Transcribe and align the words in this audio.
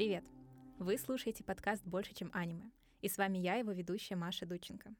Привет! 0.00 0.24
Вы 0.78 0.96
слушаете 0.96 1.44
подкаст 1.44 1.84
«Больше, 1.84 2.14
чем 2.14 2.30
аниме». 2.32 2.70
И 3.02 3.08
с 3.10 3.18
вами 3.18 3.36
я, 3.36 3.56
его 3.56 3.72
ведущая 3.72 4.16
Маша 4.16 4.46
Дученко. 4.46 4.94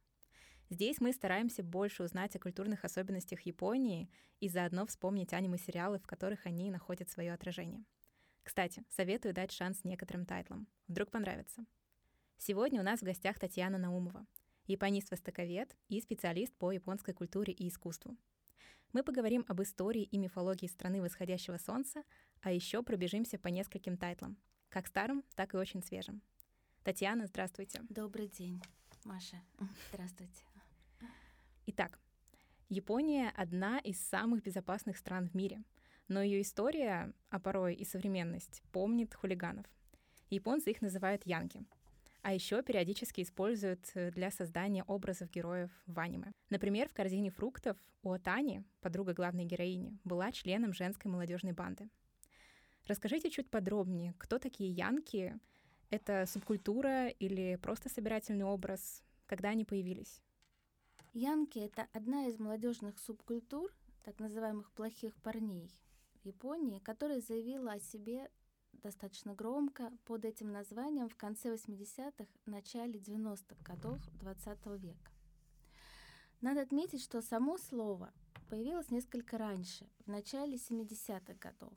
Здесь 0.68 1.00
мы 1.00 1.14
стараемся 1.14 1.62
больше 1.62 2.02
узнать 2.02 2.36
о 2.36 2.38
культурных 2.38 2.84
особенностях 2.84 3.40
Японии 3.46 4.10
и 4.40 4.50
заодно 4.50 4.84
вспомнить 4.84 5.32
аниме-сериалы, 5.32 6.00
в 6.00 6.06
которых 6.06 6.44
они 6.44 6.70
находят 6.70 7.08
свое 7.08 7.32
отражение. 7.32 7.86
Кстати, 8.42 8.84
советую 8.90 9.32
дать 9.32 9.52
шанс 9.52 9.84
некоторым 9.84 10.26
тайтлам. 10.26 10.68
Вдруг 10.86 11.10
понравится. 11.10 11.64
Сегодня 12.36 12.78
у 12.78 12.84
нас 12.84 13.00
в 13.00 13.04
гостях 13.04 13.38
Татьяна 13.38 13.78
Наумова, 13.78 14.26
японист-востоковед 14.66 15.78
и 15.88 15.98
специалист 16.02 16.54
по 16.56 16.72
японской 16.72 17.14
культуре 17.14 17.54
и 17.54 17.68
искусству. 17.68 18.18
Мы 18.92 19.02
поговорим 19.02 19.46
об 19.48 19.62
истории 19.62 20.02
и 20.02 20.18
мифологии 20.18 20.66
страны 20.66 21.00
восходящего 21.00 21.56
солнца, 21.56 22.02
а 22.42 22.52
еще 22.52 22.82
пробежимся 22.82 23.38
по 23.38 23.48
нескольким 23.48 23.96
тайтлам, 23.96 24.36
как 24.70 24.86
старым, 24.86 25.22
так 25.34 25.54
и 25.54 25.58
очень 25.58 25.82
свежим. 25.82 26.22
Татьяна, 26.82 27.26
здравствуйте. 27.26 27.82
Добрый 27.90 28.28
день, 28.28 28.62
Маша. 29.04 29.36
Здравствуйте. 29.92 30.44
Итак, 31.66 31.98
Япония— 32.68 33.30
одна 33.36 33.78
из 33.78 34.00
самых 34.00 34.42
безопасных 34.42 34.96
стран 34.96 35.28
в 35.28 35.34
мире, 35.34 35.62
но 36.08 36.22
ее 36.22 36.40
история, 36.40 37.12
а 37.28 37.38
порой 37.38 37.74
и 37.74 37.84
современность, 37.84 38.62
помнит 38.72 39.12
хулиганов. 39.14 39.66
Японцы 40.30 40.70
их 40.70 40.80
называют 40.80 41.26
янки— 41.26 41.64
а 42.22 42.34
еще 42.34 42.62
периодически 42.62 43.22
используют 43.22 43.90
для 43.94 44.30
создания 44.30 44.84
образов 44.84 45.30
героев 45.30 45.70
в 45.86 45.98
аниме. 45.98 46.32
Например, 46.50 46.88
в 46.88 46.92
«Корзине 46.92 47.30
фруктов» 47.30 47.76
у 48.02 48.12
Атани, 48.12 48.64
подруга 48.80 49.14
главной 49.14 49.44
героини, 49.44 49.98
была 50.04 50.32
членом 50.32 50.72
женской 50.72 51.10
молодежной 51.10 51.52
банды. 51.52 51.88
Расскажите 52.86 53.30
чуть 53.30 53.50
подробнее, 53.50 54.14
кто 54.18 54.38
такие 54.38 54.70
янки? 54.70 55.38
Это 55.90 56.26
субкультура 56.26 57.08
или 57.08 57.56
просто 57.56 57.88
собирательный 57.88 58.44
образ? 58.44 59.02
Когда 59.26 59.50
они 59.50 59.64
появились? 59.64 60.22
Янки— 61.12 61.58
это 61.60 61.88
одна 61.92 62.26
из 62.26 62.38
молодежных 62.38 62.98
субкультур, 62.98 63.72
так 64.04 64.18
называемых 64.18 64.70
плохих 64.72 65.14
парней 65.16 65.70
в 66.22 66.26
Японии, 66.26 66.78
которая 66.78 67.20
заявила 67.20 67.72
о 67.72 67.80
себе 67.80 68.30
достаточно 68.72 69.34
громко 69.34 69.92
под 70.04 70.24
этим 70.24 70.52
названием 70.52 71.08
в 71.08 71.16
конце 71.16 71.52
80-х, 71.52 72.26
начале 72.46 72.98
90-х 72.98 73.56
годов 73.62 73.98
XX 74.20 74.56
-го 74.62 74.78
века. 74.78 75.10
Надо 76.40 76.62
отметить, 76.62 77.02
что 77.02 77.20
само 77.20 77.58
слово 77.58 78.12
появилось 78.48 78.90
несколько 78.90 79.36
раньше, 79.36 79.86
в 80.06 80.10
начале 80.10 80.56
70-х 80.56 81.34
годов. 81.34 81.76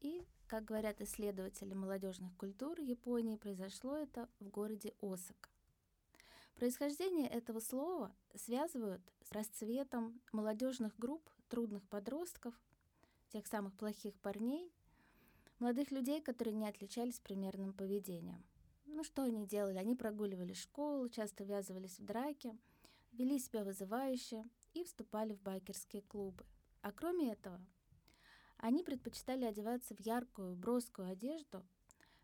И, 0.00 0.26
как 0.52 0.66
говорят 0.66 1.00
исследователи 1.00 1.72
молодежных 1.72 2.36
культур 2.36 2.78
Японии, 2.78 3.36
произошло 3.36 3.96
это 3.96 4.28
в 4.38 4.50
городе 4.50 4.92
Осака. 5.00 5.48
Происхождение 6.56 7.26
этого 7.26 7.58
слова 7.58 8.14
связывают 8.34 9.00
с 9.22 9.32
расцветом 9.32 10.20
молодежных 10.30 10.94
групп 10.98 11.26
трудных 11.48 11.88
подростков, 11.88 12.52
тех 13.30 13.46
самых 13.46 13.72
плохих 13.78 14.14
парней, 14.20 14.70
Молодых 15.58 15.90
людей, 15.90 16.20
которые 16.20 16.52
не 16.52 16.68
отличались 16.68 17.18
примерным 17.18 17.72
поведением. 17.72 18.44
Ну 18.84 19.04
что 19.04 19.22
они 19.22 19.46
делали? 19.46 19.78
Они 19.78 19.94
прогуливали 19.94 20.52
школу, 20.52 21.08
часто 21.08 21.44
ввязывались 21.44 21.98
в 21.98 22.04
драки, 22.04 22.54
вели 23.12 23.38
себя 23.38 23.64
вызывающе 23.64 24.44
и 24.74 24.84
вступали 24.84 25.32
в 25.32 25.40
байкерские 25.40 26.02
клубы. 26.02 26.44
А 26.82 26.92
кроме 26.92 27.32
этого, 27.32 27.58
они 28.62 28.84
предпочитали 28.84 29.44
одеваться 29.44 29.94
в 29.96 30.00
яркую, 30.00 30.54
броскую 30.54 31.10
одежду, 31.10 31.66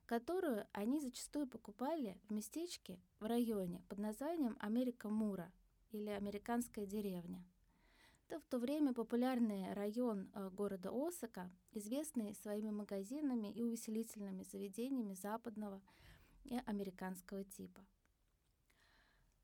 которую 0.06 0.68
они 0.72 1.00
зачастую 1.00 1.48
покупали 1.48 2.16
в 2.28 2.32
местечке 2.32 3.00
в 3.18 3.26
районе 3.26 3.82
под 3.88 3.98
названием 3.98 4.56
Америка 4.60 5.08
Мура 5.08 5.52
или 5.90 6.10
Американская 6.10 6.86
деревня. 6.86 7.44
Это 8.28 8.38
в 8.38 8.44
то 8.44 8.58
время 8.58 8.94
популярный 8.94 9.72
район 9.72 10.30
э, 10.32 10.48
города 10.50 10.90
Осака, 10.92 11.50
известный 11.72 12.34
своими 12.36 12.70
магазинами 12.70 13.52
и 13.52 13.64
увеселительными 13.64 14.44
заведениями 14.44 15.14
западного 15.14 15.82
и 16.44 16.56
американского 16.66 17.42
типа. 17.42 17.84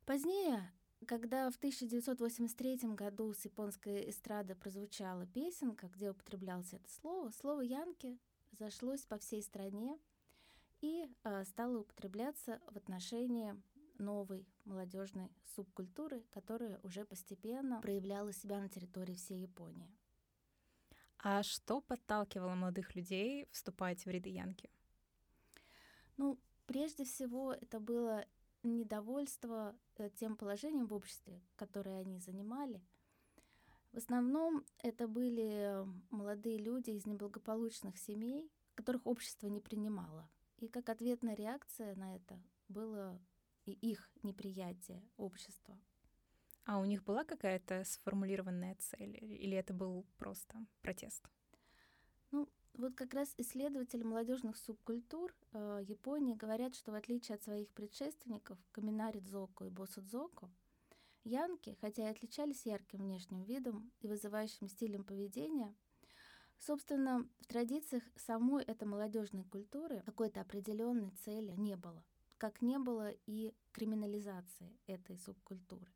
Позднее, 0.06 0.72
когда 1.04 1.50
в 1.50 1.56
1983 1.56 2.94
году 2.94 3.32
с 3.32 3.44
японской 3.44 4.10
эстрады 4.10 4.54
прозвучала 4.54 5.26
песенка, 5.26 5.88
где 5.88 6.10
употреблялось 6.10 6.72
это 6.72 6.88
слово, 6.90 7.30
слово 7.30 7.62
«янки» 7.62 8.18
зашлось 8.52 9.02
по 9.02 9.18
всей 9.18 9.42
стране 9.42 9.98
и 10.80 11.08
э, 11.24 11.44
стало 11.44 11.78
употребляться 11.78 12.60
в 12.70 12.76
отношении 12.76 13.54
новой 13.98 14.46
молодежной 14.64 15.30
субкультуры, 15.54 16.22
которая 16.30 16.80
уже 16.82 17.04
постепенно 17.04 17.80
проявляла 17.80 18.32
себя 18.32 18.60
на 18.60 18.68
территории 18.68 19.14
всей 19.14 19.40
Японии. 19.42 19.90
А 21.18 21.42
что 21.42 21.80
подталкивало 21.80 22.54
молодых 22.54 22.94
людей 22.94 23.48
вступать 23.50 24.04
в 24.04 24.10
ряды 24.10 24.30
Янки? 24.30 24.68
Ну, 26.16 26.38
прежде 26.66 27.04
всего, 27.04 27.54
это 27.54 27.80
было 27.80 28.26
недовольство 28.64 29.76
э, 29.96 30.10
тем 30.10 30.36
положением 30.36 30.86
в 30.86 30.94
обществе, 30.94 31.40
которое 31.56 32.00
они 32.00 32.18
занимали. 32.18 32.82
В 33.92 33.98
основном 33.98 34.64
это 34.78 35.06
были 35.06 35.86
молодые 36.10 36.58
люди 36.58 36.90
из 36.90 37.06
неблагополучных 37.06 37.96
семей, 37.98 38.50
которых 38.74 39.06
общество 39.06 39.46
не 39.46 39.60
принимало. 39.60 40.28
И 40.58 40.68
как 40.68 40.88
ответная 40.88 41.34
реакция 41.34 41.94
на 41.94 42.16
это 42.16 42.42
было 42.68 43.20
и 43.64 43.72
их 43.72 44.10
неприятие 44.22 45.02
общества. 45.16 45.78
А 46.64 46.78
у 46.80 46.84
них 46.84 47.04
была 47.04 47.24
какая-то 47.24 47.84
сформулированная 47.84 48.74
цель 48.76 49.18
или 49.22 49.56
это 49.56 49.74
был 49.74 50.06
просто 50.16 50.66
протест? 50.80 51.28
Вот 52.74 52.94
как 52.94 53.14
раз 53.14 53.32
исследователи 53.38 54.02
молодежных 54.02 54.56
субкультур 54.56 55.34
э, 55.52 55.82
Японии 55.86 56.34
говорят, 56.34 56.74
что 56.74 56.92
в 56.92 56.94
отличие 56.94 57.36
от 57.36 57.42
своих 57.42 57.68
предшественников 57.70 58.58
Каминари 58.72 59.20
Дзоку 59.20 59.64
и 59.64 59.70
Босу 59.70 60.02
Дзоку, 60.02 60.50
янки, 61.22 61.76
хотя 61.80 62.08
и 62.08 62.10
отличались 62.10 62.66
ярким 62.66 63.00
внешним 63.00 63.42
видом 63.44 63.92
и 64.00 64.08
вызывающим 64.08 64.68
стилем 64.68 65.04
поведения, 65.04 65.74
собственно, 66.58 67.28
в 67.40 67.46
традициях 67.46 68.02
самой 68.16 68.64
этой 68.64 68.88
молодежной 68.88 69.44
культуры 69.44 70.02
какой-то 70.04 70.40
определенной 70.40 71.10
цели 71.24 71.52
не 71.52 71.76
было 71.76 72.04
как 72.44 72.60
не 72.60 72.78
было 72.78 73.10
и 73.26 73.54
криминализации 73.72 74.78
этой 74.86 75.16
субкультуры. 75.16 75.90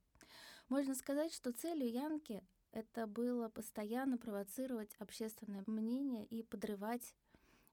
Можно 0.71 0.95
сказать, 0.95 1.33
что 1.33 1.53
целью 1.53 1.91
Янки 1.91 2.43
это 2.72 3.06
было 3.06 3.48
постоянно 3.48 4.18
провоцировать 4.18 4.94
общественное 4.98 5.64
мнение 5.66 6.24
и 6.26 6.42
подрывать 6.42 7.14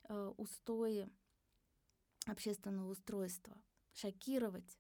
э, 0.04 0.34
устои 0.38 1.10
общественного 2.26 2.90
устройства, 2.90 3.56
шокировать, 3.94 4.80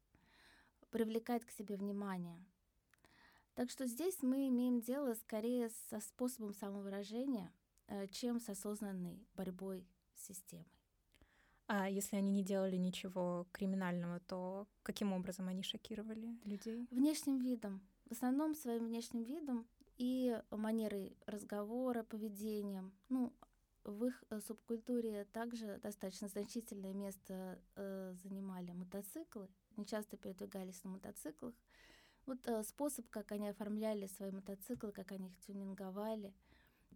привлекать 0.89 1.45
к 1.45 1.51
себе 1.51 1.75
внимание. 1.75 2.43
Так 3.53 3.69
что 3.69 3.85
здесь 3.85 4.21
мы 4.21 4.47
имеем 4.47 4.81
дело 4.81 5.13
скорее 5.13 5.69
со 5.89 5.99
способом 5.99 6.53
самовыражения, 6.53 7.53
э, 7.87 8.07
чем 8.07 8.39
с 8.39 8.49
осознанной 8.49 9.25
борьбой 9.35 9.87
с 10.15 10.27
системой. 10.27 10.65
А 11.67 11.89
если 11.89 12.15
они 12.15 12.29
не 12.29 12.43
делали 12.43 12.75
ничего 12.75 13.47
криминального, 13.51 14.19
то 14.19 14.67
каким 14.83 15.13
образом 15.13 15.47
они 15.47 15.63
шокировали 15.63 16.37
людей? 16.43 16.87
Внешним 16.91 17.39
видом. 17.39 17.81
В 18.05 18.11
основном 18.11 18.53
своим 18.53 18.85
внешним 18.85 19.23
видом 19.23 19.67
и 19.97 20.41
манерой 20.51 21.17
разговора, 21.25 22.03
поведением. 22.03 22.93
Ну, 23.09 23.33
в 23.83 24.05
их 24.05 24.23
э, 24.29 24.39
субкультуре 24.41 25.25
также 25.25 25.79
достаточно 25.79 26.27
значительное 26.27 26.93
место 26.93 27.59
э, 27.75 28.13
занимали 28.23 28.71
мотоциклы. 28.71 29.47
Они 29.75 29.85
часто 29.85 30.17
передвигались 30.17 30.83
на 30.83 30.91
мотоциклах. 30.91 31.53
Вот 32.25 32.39
э, 32.47 32.63
способ, 32.63 33.07
как 33.09 33.31
они 33.31 33.49
оформляли 33.49 34.07
свои 34.07 34.31
мотоциклы, 34.31 34.91
как 34.91 35.11
они 35.11 35.27
их 35.27 35.39
тюнинговали— 35.39 36.33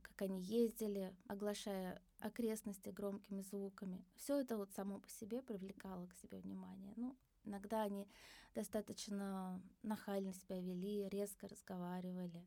как 0.02 0.22
они 0.24 0.42
ездили, 0.42 1.16
оглашая 1.28 2.02
окрестности 2.20 2.90
громкими 2.90 3.42
звуками. 3.42 4.04
Все 4.16 4.40
это 4.40 4.58
вот 4.58 4.72
само 4.72 5.00
по 5.00 5.10
себе 5.10 5.42
привлекало 5.42 6.08
к 6.08 6.14
себе 6.16 6.40
внимание. 6.40 6.94
Ну, 6.96 7.16
иногда 7.44 7.84
они 7.84 8.08
достаточно 8.56 9.62
нахально 9.84 10.34
себя 10.34 10.60
вели, 10.60 11.08
резко 11.10 11.48
разговаривали. 11.48 12.46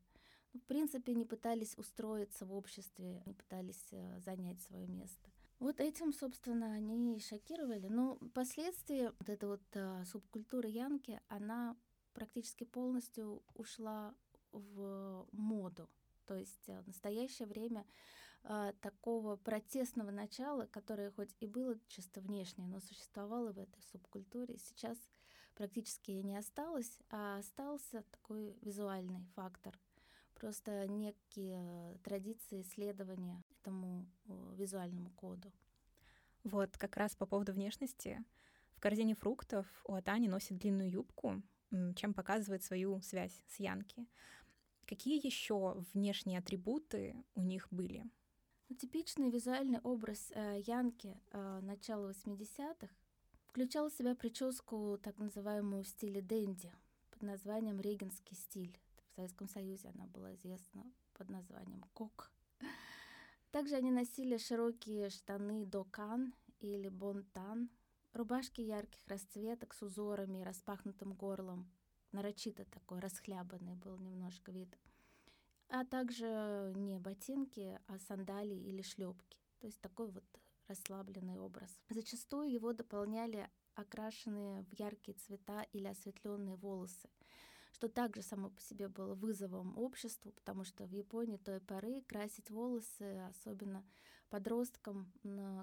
В 0.55 0.61
принципе, 0.61 1.15
не 1.15 1.25
пытались 1.25 1.77
устроиться 1.79 2.45
в 2.45 2.55
обществе, 2.55 3.23
не 3.27 3.33
пытались 3.33 3.89
э, 3.93 4.21
занять 4.21 4.61
свое 4.61 4.87
место. 4.87 5.31
Вот 5.59 5.81
этим, 5.81 6.13
собственно, 6.13 6.73
они 6.73 7.17
и 7.17 7.21
шокировали. 7.21 7.87
Но 7.87 8.17
впоследствии 8.17 9.13
вот 9.19 9.29
эта 9.29 9.47
вот 9.47 9.63
а, 9.77 10.05
субкультура 10.05 10.69
янки, 10.69 11.21
она 11.29 11.77
практически 12.15 12.65
полностью 12.65 13.45
ушла 13.55 14.13
в 14.51 15.27
моду. 15.31 15.89
То 16.27 16.35
есть 16.35 16.69
э, 16.69 16.81
в 16.83 16.87
настоящее 16.87 17.47
время 17.47 17.87
э, 18.43 18.73
такого 18.81 19.37
протестного 19.37 20.11
начала, 20.11 20.67
которое 20.67 21.11
хоть 21.13 21.35
и 21.41 21.47
было 21.47 21.79
чисто 21.89 22.21
внешнее, 22.21 22.67
но 22.67 22.81
существовало 22.81 23.53
в 23.53 23.59
этой 23.59 23.83
субкультуре, 23.93 24.59
сейчас 24.59 24.99
практически 25.55 26.11
не 26.11 26.37
осталось, 26.37 26.99
а 27.11 27.39
остался 27.39 28.03
такой 28.11 28.57
визуальный 28.63 29.25
фактор. 29.35 29.79
Просто 30.43 30.89
некие 30.89 31.97
традиции 32.03 32.63
исследования 32.63 33.45
этому 33.61 34.05
визуальному 34.57 35.11
коду. 35.11 35.53
Вот 36.43 36.77
как 36.77 36.97
раз 36.97 37.15
по 37.15 37.27
поводу 37.27 37.53
внешности. 37.53 38.25
В 38.75 38.81
корзине 38.81 39.15
фруктов 39.15 39.67
у 39.85 39.95
Атани 39.95 40.27
носит 40.27 40.59
длинную 40.59 40.91
юбку, 40.91 41.41
чем 41.95 42.13
показывает 42.13 42.65
свою 42.65 43.01
связь 43.03 43.41
с 43.47 43.61
Янки. 43.61 44.09
Какие 44.85 45.25
еще 45.25 45.77
внешние 45.95 46.41
атрибуты 46.41 47.15
у 47.37 47.43
них 47.43 47.69
были? 47.71 48.05
Ну, 48.69 48.75
типичный 48.75 49.31
визуальный 49.31 49.79
образ 49.85 50.33
э, 50.35 50.61
Янки 50.67 51.21
э, 51.31 51.61
начала 51.63 52.11
80-х 52.11 52.89
включал 53.45 53.91
в 53.91 53.93
себя 53.93 54.17
прическу, 54.17 54.99
так 55.01 55.19
называемую 55.19 55.85
в 55.85 55.89
стиле 55.89 56.21
дэнди, 56.21 56.73
под 57.13 57.23
названием 57.23 57.81
регенский 57.81 58.35
стиль. 58.35 58.77
В 59.13 59.17
Советском 59.17 59.47
Союзе 59.47 59.91
она 59.91 60.07
была 60.07 60.35
известна 60.35 60.91
под 61.13 61.29
названием 61.29 61.85
кок. 61.93 62.31
Также 63.51 63.77
они 63.77 63.91
носили 63.91 64.39
широкие 64.39 65.11
штаны 65.11 65.67
докан 65.67 66.33
или 66.61 66.89
бонтан, 66.89 67.69
рубашки 68.15 68.63
ярких 68.63 69.07
расцветок 69.07 69.75
с 69.75 69.83
узорами 69.83 70.39
и 70.39 70.45
распахнутым 70.45 71.13
горлом. 71.13 71.71
Нарочито 72.13 72.65
такой 72.65 73.01
расхлябанный 73.01 73.75
был 73.75 73.99
немножко 73.99 74.51
вид. 74.51 74.79
А 75.69 75.85
также 75.85 76.73
не 76.75 76.99
ботинки, 76.99 77.79
а 77.89 77.99
сандалии 77.99 78.63
или 78.69 78.81
шлепки. 78.81 79.39
То 79.59 79.67
есть 79.67 79.81
такой 79.83 80.11
вот 80.11 80.25
расслабленный 80.69 81.39
образ. 81.39 81.71
Зачастую 81.91 82.51
его 82.51 82.73
дополняли 82.73 83.51
окрашенные 83.75 84.65
в 84.65 84.73
яркие 84.73 85.19
цвета 85.19 85.65
или 85.73 85.87
осветленные 85.87 86.57
волосы, 86.57 87.11
что 87.83 87.89
также 87.89 88.23
само 88.23 88.49
по 88.49 88.61
себе 88.61 88.87
было 88.87 89.17
вызовом 89.17 89.77
обществу, 89.77 90.31
потому 90.31 90.63
что 90.63 90.87
в 90.87 90.93
Японии 90.93 91.37
той 91.37 91.59
поры 91.59 92.03
красить 92.03 92.49
волосы, 92.49 93.19
особенно 93.29 93.85
подросткам, 94.31 95.13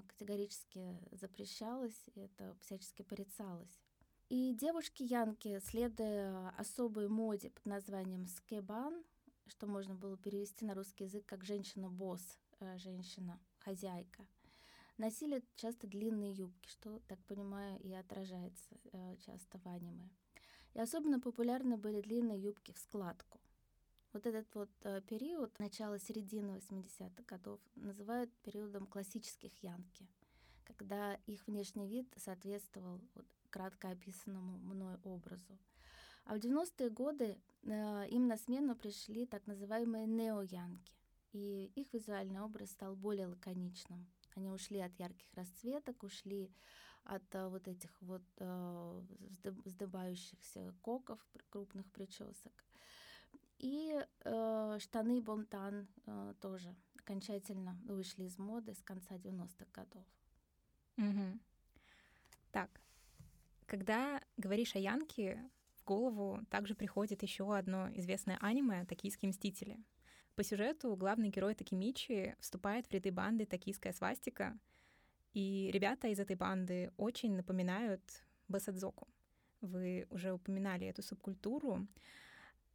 категорически 0.06 0.98
запрещалось, 1.12 1.98
и 2.14 2.20
это 2.20 2.54
всячески 2.60 3.00
порицалось. 3.00 3.80
И 4.28 4.52
девушки-янки, 4.52 5.60
следуя 5.60 6.50
особой 6.58 7.08
моде 7.08 7.48
под 7.48 7.64
названием 7.64 8.26
скебан, 8.26 9.02
что 9.46 9.66
можно 9.66 9.94
было 9.94 10.18
перевести 10.18 10.66
на 10.66 10.74
русский 10.74 11.04
язык 11.04 11.24
как 11.24 11.42
«женщина-босс», 11.42 12.38
э, 12.58 12.76
«женщина-хозяйка», 12.76 14.26
носили 14.98 15.42
часто 15.56 15.86
длинные 15.86 16.32
юбки, 16.32 16.68
что, 16.68 16.98
так 17.08 17.18
понимаю, 17.24 17.80
и 17.80 17.94
отражается 17.94 18.76
э, 18.92 19.16
часто 19.24 19.58
в 19.58 19.66
аниме. 19.66 20.10
И 20.74 20.80
особенно 20.80 21.20
популярны 21.20 21.76
были 21.76 22.00
длинные 22.00 22.40
юбки 22.40 22.72
в 22.72 22.78
складку. 22.78 23.40
Вот 24.12 24.26
этот 24.26 24.52
вот 24.54 24.70
э, 24.82 25.00
период, 25.02 25.56
начало 25.58 25.98
середины 25.98 26.56
80-х 26.56 27.22
годов, 27.26 27.60
называют 27.76 28.32
периодом 28.42 28.86
классических 28.86 29.52
янки, 29.62 30.08
когда 30.64 31.14
их 31.26 31.46
внешний 31.46 31.86
вид 31.86 32.12
соответствовал 32.16 33.00
вот, 33.14 33.26
кратко 33.50 33.90
описанному 33.90 34.58
мной 34.58 34.96
образу. 35.04 35.58
А 36.24 36.34
в 36.34 36.38
90-е 36.38 36.90
годы 36.90 37.38
э, 37.62 38.08
им 38.08 38.26
на 38.26 38.36
смену 38.36 38.74
пришли 38.74 39.26
так 39.26 39.46
называемые 39.46 40.06
неоянки, 40.06 40.92
и 41.32 41.70
их 41.76 41.92
визуальный 41.92 42.40
образ 42.40 42.70
стал 42.70 42.96
более 42.96 43.28
лаконичным. 43.28 44.06
Они 44.34 44.50
ушли 44.50 44.80
от 44.80 44.94
ярких 44.98 45.32
расцветок, 45.34 46.02
ушли 46.02 46.50
от 47.04 47.34
а, 47.34 47.48
вот 47.48 47.68
этих 47.68 47.90
вот 48.00 48.22
а, 48.38 49.02
вздыбающихся 49.64 50.74
коков, 50.82 51.18
крупных 51.50 51.90
причесок. 51.90 52.52
И 53.58 53.94
э, 54.24 54.78
штаны 54.80 55.20
Бонтан 55.20 55.86
э, 56.06 56.34
тоже 56.40 56.74
окончательно 56.96 57.78
вышли 57.84 58.24
из 58.24 58.38
моды 58.38 58.72
с 58.72 58.82
конца 58.82 59.16
90-х 59.16 59.66
годов. 59.74 60.06
Угу. 60.96 61.38
Так, 62.52 62.80
когда 63.66 64.22
говоришь 64.38 64.74
о 64.76 64.78
Янке, 64.78 65.50
в 65.74 65.84
голову 65.84 66.40
также 66.48 66.74
приходит 66.74 67.22
еще 67.22 67.54
одно 67.54 67.90
известное 67.94 68.38
аниме 68.40 68.86
«Токийские 68.86 69.28
мстители». 69.28 69.78
По 70.36 70.42
сюжету 70.42 70.96
главный 70.96 71.28
герой 71.28 71.54
Такимичи 71.54 72.36
вступает 72.40 72.86
в 72.86 72.92
ряды 72.92 73.12
банды 73.12 73.44
«Токийская 73.44 73.92
свастика», 73.92 74.58
и 75.32 75.70
ребята 75.72 76.08
из 76.08 76.18
этой 76.18 76.36
банды 76.36 76.92
очень 76.96 77.34
напоминают 77.34 78.02
Басадзоку. 78.48 79.08
Вы 79.60 80.06
уже 80.10 80.32
упоминали 80.32 80.86
эту 80.86 81.02
субкультуру. 81.02 81.86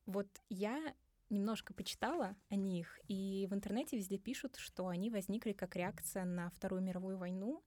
Вот 0.06 0.28
я 0.50 0.94
немножко 1.30 1.74
почитала 1.74 2.36
о 2.50 2.56
них, 2.56 3.00
и 3.08 3.48
в 3.50 3.54
интернете 3.54 3.98
везде 3.98 4.18
пишут, 4.18 4.56
что 4.58 4.88
они 4.88 5.10
возникли 5.10 5.54
как 5.54 5.76
реакция 5.76 6.26
на 6.26 6.50
Вторую 6.52 6.82
мировую 6.82 7.18
войну. 7.18 7.64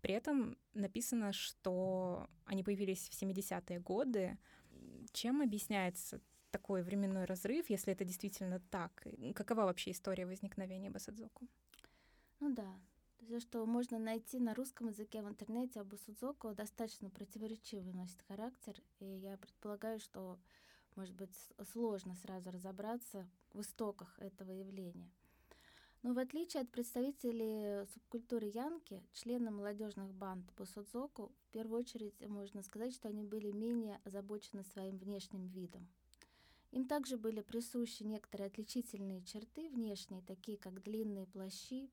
При 0.00 0.14
этом 0.14 0.56
написано, 0.74 1.32
что 1.32 2.28
они 2.44 2.62
появились 2.62 3.08
в 3.08 3.22
70-е 3.22 3.80
годы. 3.80 4.38
Чем 5.12 5.42
объясняется 5.42 6.20
такой 6.50 6.82
временной 6.82 7.24
разрыв, 7.24 7.70
если 7.70 7.92
это 7.92 8.04
действительно 8.04 8.60
так? 8.70 9.06
Какова 9.34 9.62
вообще 9.62 9.90
история 9.90 10.26
возникновения 10.26 10.90
Басадзоку? 10.90 11.46
Ну 12.40 12.54
да, 12.54 12.74
все, 13.22 13.40
что 13.40 13.64
можно 13.66 13.98
найти 13.98 14.38
на 14.38 14.54
русском 14.54 14.88
языке 14.88 15.22
в 15.22 15.28
интернете 15.28 15.80
об 15.80 15.88
Басадзоку, 15.88 16.54
достаточно 16.54 17.08
противоречивый 17.10 17.92
носит 17.92 18.20
характер, 18.22 18.74
и 18.98 19.04
я 19.04 19.36
предполагаю, 19.36 20.00
что 20.00 20.38
может 20.96 21.14
быть 21.14 21.34
сложно 21.72 22.14
сразу 22.16 22.50
разобраться 22.50 23.28
в 23.52 23.60
истоках 23.60 24.18
этого 24.18 24.50
явления. 24.50 25.10
Но 26.02 26.14
в 26.14 26.18
отличие 26.18 26.62
от 26.62 26.70
представителей 26.70 27.86
субкультуры 27.94 28.46
Янки, 28.46 29.04
члены 29.12 29.52
молодежных 29.52 30.12
банд 30.12 30.44
Босудзоку, 30.56 31.30
в 31.46 31.52
первую 31.52 31.80
очередь 31.80 32.20
можно 32.28 32.62
сказать, 32.62 32.92
что 32.92 33.08
они 33.08 33.22
были 33.22 33.52
менее 33.52 34.00
озабочены 34.04 34.64
своим 34.64 34.98
внешним 34.98 35.46
видом. 35.46 35.86
Им 36.72 36.88
также 36.88 37.16
были 37.16 37.40
присущи 37.40 38.02
некоторые 38.02 38.48
отличительные 38.48 39.22
черты 39.22 39.68
внешние, 39.68 40.22
такие 40.22 40.58
как 40.58 40.82
длинные 40.82 41.26
плащи 41.26 41.88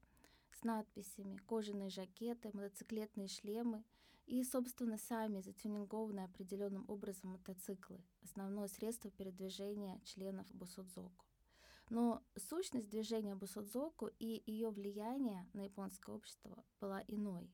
с 0.59 0.63
надписями, 0.63 1.37
кожаные 1.47 1.89
жакеты, 1.89 2.51
мотоциклетные 2.53 3.27
шлемы 3.27 3.83
и, 4.25 4.43
собственно, 4.43 4.97
сами 4.97 5.41
затюнингованные 5.41 6.25
определенным 6.25 6.85
образом 6.89 7.31
мотоциклы, 7.31 8.03
основное 8.23 8.67
средство 8.67 9.09
передвижения 9.09 10.01
членов 10.03 10.47
Бусудзоку. 10.53 11.25
Но 11.89 12.23
сущность 12.35 12.89
движения 12.89 13.35
Бусудзоку 13.35 14.11
и 14.19 14.43
ее 14.45 14.69
влияние 14.69 15.49
на 15.53 15.61
японское 15.61 16.15
общество 16.15 16.63
была 16.79 17.03
иной. 17.07 17.49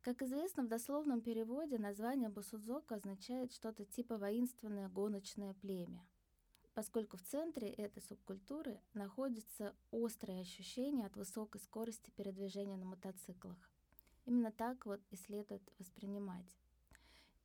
Как 0.00 0.22
известно, 0.22 0.64
в 0.64 0.68
дословном 0.68 1.20
переводе 1.20 1.78
название 1.78 2.28
Босудзока 2.28 2.96
означает 2.96 3.52
что-то 3.52 3.84
типа 3.84 4.18
воинственное 4.18 4.88
гоночное 4.88 5.54
племя, 5.54 6.04
поскольку 6.74 7.16
в 7.16 7.22
центре 7.22 7.70
этой 7.70 8.02
субкультуры 8.02 8.80
находится 8.94 9.74
острое 9.90 10.40
ощущение 10.40 11.06
от 11.06 11.16
высокой 11.16 11.60
скорости 11.60 12.10
передвижения 12.10 12.76
на 12.76 12.84
мотоциклах. 12.84 13.70
Именно 14.24 14.52
так 14.52 14.86
вот 14.86 15.00
и 15.10 15.16
следует 15.16 15.62
воспринимать. 15.78 16.56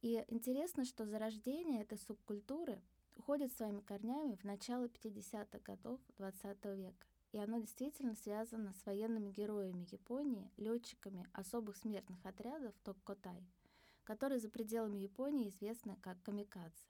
И 0.01 0.24
интересно, 0.27 0.86
что 0.86 1.05
зарождение 1.05 1.81
этой 1.81 1.98
субкультуры 1.98 2.81
уходит 3.15 3.51
своими 3.53 3.81
корнями 3.81 4.36
в 4.36 4.43
начало 4.43 4.86
50-х 4.86 5.60
годов 5.60 6.00
XX 6.17 6.75
века 6.75 7.07
и 7.31 7.39
оно 7.39 7.60
действительно 7.60 8.15
связано 8.15 8.74
с 8.74 8.86
военными 8.86 9.29
героями 9.29 9.88
Японии, 9.91 10.51
летчиками 10.57 11.27
особых 11.34 11.77
смертных 11.77 12.25
отрядов 12.25 12.74
Токкотай, 12.84 13.43
которые 14.03 14.39
за 14.39 14.50
пределами 14.50 14.98
Японии 14.98 15.50
известны 15.50 15.98
как 16.01 16.22
камикадзе. 16.24 16.86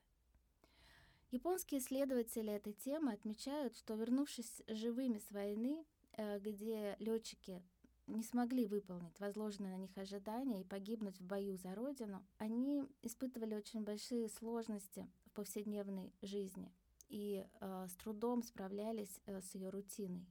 Японские 1.32 1.82
исследователи 1.82 2.54
этой 2.54 2.74
темы 2.74 3.12
отмечают, 3.12 3.76
что 3.76 3.96
вернувшись 3.96 4.64
живыми 4.68 5.20
с 5.20 5.30
войны, 5.32 5.86
э, 6.14 6.40
где 6.40 6.96
летчики 7.00 7.62
не 8.08 8.24
смогли 8.24 8.66
выполнить 8.66 9.20
возложенные 9.20 9.76
на 9.76 9.82
них 9.82 9.98
ожидания 9.98 10.62
и 10.62 10.66
погибнуть 10.66 11.20
в 11.20 11.26
бою 11.26 11.58
за 11.58 11.76
родину, 11.76 12.26
они 12.38 12.86
испытывали 13.02 13.56
очень 13.56 13.84
большие 13.84 14.30
сложности 14.30 15.08
в 15.26 15.32
повседневной 15.32 16.14
жизни 16.22 16.72
и 17.10 17.46
э, 17.60 17.88
с 17.90 17.96
трудом 17.96 18.44
справлялись 18.44 19.20
э, 19.26 19.42
с 19.42 19.54
ее 19.56 19.70
рутиной. 19.70 20.26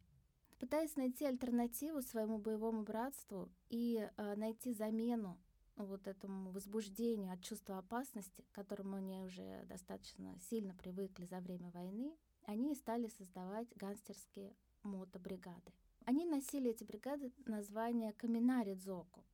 Пытаясь 0.59 0.97
найти 0.97 1.27
альтернативу 1.27 2.01
своему 2.01 2.39
боевому 2.39 2.83
братству 2.83 3.51
и 3.69 4.09
э, 4.17 4.35
найти 4.37 4.73
замену 4.73 5.39
вот 5.77 6.07
этому 6.07 6.51
возбуждению 6.51 7.33
от 7.33 7.43
чувства 7.43 7.79
опасности, 7.79 8.43
к 8.43 8.55
которому 8.55 8.97
они 8.97 9.19
уже 9.19 9.65
достаточно 9.67 10.39
сильно 10.41 10.75
привыкли 10.75 11.27
за 11.27 11.41
время 11.41 11.71
войны, 11.71 12.17
они 12.45 12.75
стали 12.75 13.09
создавать 13.09 13.69
гангстерские 13.77 14.55
мотобригады. 14.83 15.73
Они 16.05 16.25
носили 16.25 16.71
эти 16.71 16.85
бригады 16.85 17.33
название 17.47 18.13
Каминари 18.13 18.75
Дзоку. 18.75 19.25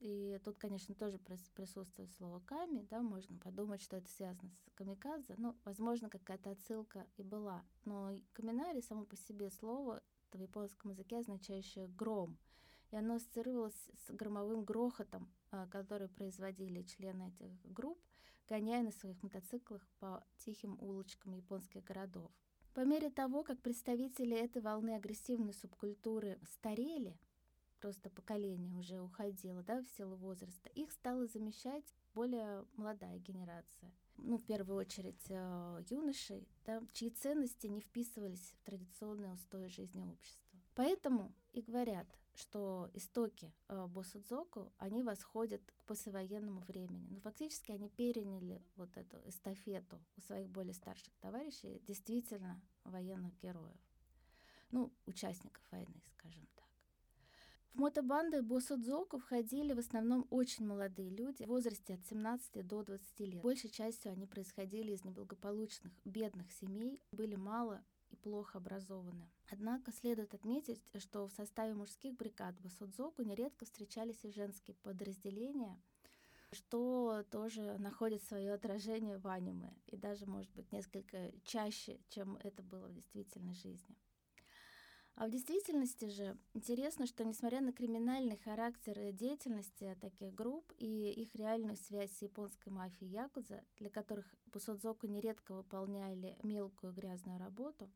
И 0.00 0.40
тут, 0.44 0.56
конечно, 0.56 0.94
тоже 0.94 1.18
присутствует 1.18 2.10
слово 2.12 2.40
«ками», 2.40 2.86
да, 2.88 3.02
можно 3.02 3.36
подумать, 3.38 3.82
что 3.82 3.96
это 3.96 4.08
связано 4.10 4.50
с 4.50 4.70
камикадзе. 4.74 5.34
Ну, 5.36 5.54
возможно, 5.64 6.08
какая-то 6.08 6.52
отсылка 6.52 7.06
и 7.18 7.22
была. 7.22 7.62
Но 7.84 8.12
каминари 8.32 8.80
само 8.80 9.04
по 9.04 9.16
себе 9.16 9.50
слово 9.50 10.02
в 10.32 10.38
японском 10.38 10.92
языке, 10.92 11.18
означающее 11.18 11.86
«гром». 11.88 12.38
И 12.90 12.96
оно 12.96 13.14
ассоциировалось 13.14 13.90
с 14.06 14.12
громовым 14.12 14.64
грохотом, 14.64 15.32
а, 15.50 15.66
который 15.68 16.08
производили 16.08 16.82
члены 16.82 17.28
этих 17.28 17.50
групп, 17.72 17.98
гоняя 18.48 18.82
на 18.82 18.90
своих 18.90 19.22
мотоциклах 19.22 19.86
по 20.00 20.24
тихим 20.38 20.76
улочкам 20.80 21.34
японских 21.34 21.84
городов. 21.84 22.30
По 22.74 22.84
мере 22.84 23.10
того, 23.10 23.42
как 23.42 23.60
представители 23.60 24.36
этой 24.36 24.62
волны 24.62 24.94
агрессивной 24.94 25.52
субкультуры 25.52 26.38
старели, 26.52 27.18
просто 27.80 28.10
поколение 28.10 28.74
уже 28.74 29.00
уходило 29.00 29.62
да, 29.62 29.82
в 29.82 29.86
силу 29.96 30.16
возраста, 30.16 30.68
их 30.70 30.92
стала 30.92 31.26
замещать 31.26 31.94
более 32.14 32.64
молодая 32.76 33.18
генерация. 33.18 33.92
Ну, 34.18 34.36
в 34.36 34.44
первую 34.44 34.78
очередь 34.78 35.24
э, 35.30 35.82
юношей, 35.88 36.46
да, 36.66 36.82
чьи 36.92 37.10
ценности 37.10 37.66
не 37.66 37.80
вписывались 37.80 38.52
в 38.58 38.64
традиционные 38.64 39.32
устои 39.32 39.66
жизни 39.68 40.04
общества. 40.04 40.58
Поэтому 40.74 41.32
и 41.52 41.62
говорят, 41.62 42.06
что 42.34 42.90
истоки 42.94 43.52
э, 43.68 43.86
Босудзоку, 43.86 44.72
они 44.78 45.02
восходят 45.02 45.62
к 45.76 45.84
послевоенному 45.84 46.60
времени. 46.62 47.08
Но 47.10 47.20
фактически 47.20 47.72
они 47.72 47.88
переняли 47.88 48.62
вот 48.76 48.96
эту 48.96 49.18
эстафету 49.26 50.00
у 50.16 50.20
своих 50.20 50.48
более 50.48 50.74
старших 50.74 51.12
товарищей, 51.20 51.82
действительно 51.86 52.60
военных 52.84 53.38
героев. 53.40 53.80
Ну, 54.70 54.92
участников 55.06 55.62
войны, 55.70 56.00
скажем 56.16 56.46
так. 56.54 56.66
В 57.74 57.78
мотобанды 57.78 58.42
Босудзоку 58.42 59.18
входили 59.18 59.72
в 59.72 59.78
основном 59.78 60.26
очень 60.30 60.66
молодые 60.66 61.10
люди 61.10 61.44
в 61.44 61.48
возрасте 61.48 61.94
от 61.94 62.04
17 62.06 62.66
до 62.66 62.82
20 62.82 63.20
лет. 63.20 63.42
Большей 63.42 63.70
частью 63.70 64.12
они 64.12 64.26
происходили 64.26 64.92
из 64.92 65.04
неблагополучных, 65.04 65.92
бедных 66.04 66.50
семей, 66.52 67.00
были 67.12 67.36
мало 67.36 67.84
и 68.10 68.16
плохо 68.16 68.58
образованы. 68.58 69.28
Однако 69.50 69.92
следует 69.92 70.34
отметить, 70.34 70.82
что 70.98 71.26
в 71.26 71.32
составе 71.32 71.74
мужских 71.74 72.16
бригад 72.16 72.58
Босудзоку 72.60 73.22
нередко 73.22 73.64
встречались 73.64 74.24
и 74.24 74.30
женские 74.30 74.76
подразделения, 74.82 75.80
что 76.52 77.24
тоже 77.30 77.78
находит 77.78 78.22
свое 78.24 78.52
отражение 78.52 79.18
в 79.18 79.26
аниме, 79.28 79.72
и 79.86 79.96
даже, 79.96 80.26
может 80.26 80.50
быть, 80.52 80.72
несколько 80.72 81.32
чаще, 81.44 82.00
чем 82.08 82.36
это 82.42 82.62
было 82.62 82.88
в 82.88 82.94
действительной 82.94 83.54
жизни. 83.54 83.96
А 85.20 85.26
в 85.26 85.30
действительности 85.30 86.06
же 86.06 86.34
интересно, 86.54 87.06
что 87.06 87.26
несмотря 87.26 87.60
на 87.60 87.74
криминальный 87.74 88.38
характер 88.38 89.12
деятельности 89.12 89.94
таких 90.00 90.34
групп 90.34 90.72
и 90.78 91.12
их 91.12 91.34
реальную 91.34 91.76
связь 91.76 92.10
с 92.12 92.22
японской 92.22 92.70
мафией 92.70 93.12
Якудза, 93.12 93.62
для 93.76 93.90
которых 93.90 94.34
Бусодзоку 94.46 95.06
нередко 95.06 95.52
выполняли 95.52 96.38
мелкую 96.42 96.94
грязную 96.94 97.38
работу, 97.38 97.90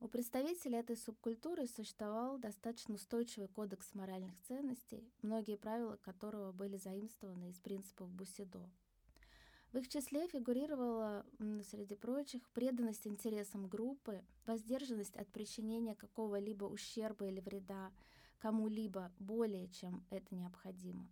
у 0.00 0.08
представителей 0.08 0.76
этой 0.76 0.98
субкультуры 0.98 1.66
существовал 1.66 2.36
достаточно 2.36 2.96
устойчивый 2.96 3.48
кодекс 3.48 3.94
моральных 3.94 4.38
ценностей, 4.42 5.10
многие 5.22 5.56
правила 5.56 5.96
которого 5.96 6.52
были 6.52 6.76
заимствованы 6.76 7.48
из 7.52 7.58
принципов 7.58 8.10
Бусидо— 8.10 8.70
в 9.74 9.78
их 9.78 9.88
числе 9.88 10.28
фигурировала, 10.28 11.26
среди 11.68 11.96
прочих, 11.96 12.48
преданность 12.50 13.08
интересам 13.08 13.66
группы, 13.66 14.24
воздержанность 14.46 15.16
от 15.16 15.26
причинения 15.32 15.96
какого-либо 15.96 16.64
ущерба 16.64 17.26
или 17.26 17.40
вреда 17.40 17.90
кому-либо 18.38 19.10
более, 19.18 19.66
чем 19.68 20.06
это 20.10 20.32
необходимо. 20.32 21.10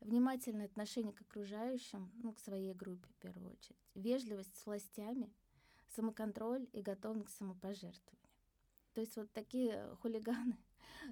Внимательное 0.00 0.64
отношение 0.64 1.12
к 1.12 1.20
окружающим, 1.20 2.10
ну, 2.22 2.32
к 2.32 2.38
своей 2.38 2.72
группе 2.72 3.06
в 3.10 3.16
первую 3.16 3.52
очередь, 3.52 3.76
вежливость 3.94 4.56
с 4.56 4.64
властями, 4.64 5.30
самоконтроль 5.94 6.66
и 6.72 6.80
готовность 6.80 7.28
к 7.28 7.36
самопожертвованию. 7.36 8.30
То 8.94 9.02
есть 9.02 9.16
вот 9.16 9.30
такие 9.32 9.94
хулиганы 10.00 10.56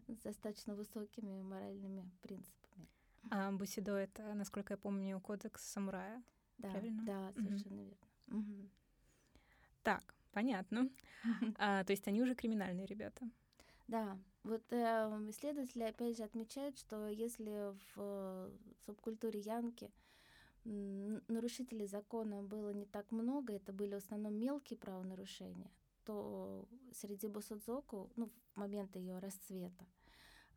с 0.09 0.17
достаточно 0.23 0.75
высокими 0.75 1.43
моральными 1.43 2.11
принципами. 2.23 2.89
А 3.31 3.53
Бусидо— 3.53 3.93
это, 3.99 4.33
насколько 4.33 4.73
я 4.73 4.79
помню, 4.79 5.21
кодекс 5.21 5.65
самурая? 5.65 6.23
Да, 6.59 6.71
правильно? 6.71 7.03
Да, 7.05 7.33
совершенно 7.33 7.83
угу. 7.83 7.85
верно. 7.85 8.41
Угу. 8.41 8.69
Так, 9.83 10.15
понятно. 10.33 10.91
А, 11.59 11.85
то 11.85 11.93
есть 11.93 12.07
они 12.09 12.21
уже 12.23 12.35
криминальные 12.35 12.87
ребята. 12.87 13.29
Да, 13.87 14.19
вот 14.45 14.63
э, 14.73 14.77
исследователи 15.29 15.85
опять 15.85 16.17
же 16.17 16.25
отмечают, 16.25 16.79
что 16.79 17.09
если 17.09 17.73
в 17.95 17.97
э, 17.97 18.51
субкультуре 18.87 19.41
Янки 19.41 19.91
нарушителей 20.65 21.87
закона 21.87 22.43
было 22.43 22.73
не 22.73 22.87
так 22.87 23.11
много, 23.11 23.53
это 23.53 23.73
были 23.73 23.95
в 23.95 23.99
основном 23.99 24.35
мелкие 24.35 24.79
правонарушения, 24.79 25.71
то 26.05 26.69
среди 26.93 27.27
Босудзоку, 27.27 28.11
ну, 28.17 28.31
в 28.55 28.57
момент 28.57 28.95
ее 28.97 29.19
расцвета, 29.19 29.87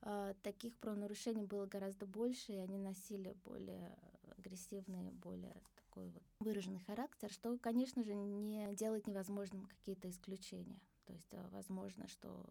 э, 0.02 0.34
таких 0.44 0.78
правонарушений 0.78 1.46
было 1.46 1.66
гораздо 1.66 2.06
больше, 2.06 2.54
и 2.54 2.58
они 2.58 2.78
носили 2.78 3.36
более 3.44 3.98
агрессивные, 4.38 5.12
более 5.12 5.62
такой 5.96 6.10
вот 6.10 6.24
выраженный 6.40 6.80
характер, 6.80 7.32
что, 7.32 7.58
конечно 7.58 8.04
же, 8.04 8.14
не 8.14 8.74
делает 8.76 9.08
невозможным 9.08 9.66
какие-то 9.66 10.10
исключения. 10.10 10.80
То 11.06 11.14
есть 11.14 11.34
э, 11.34 11.48
возможно, 11.52 12.08
что 12.08 12.46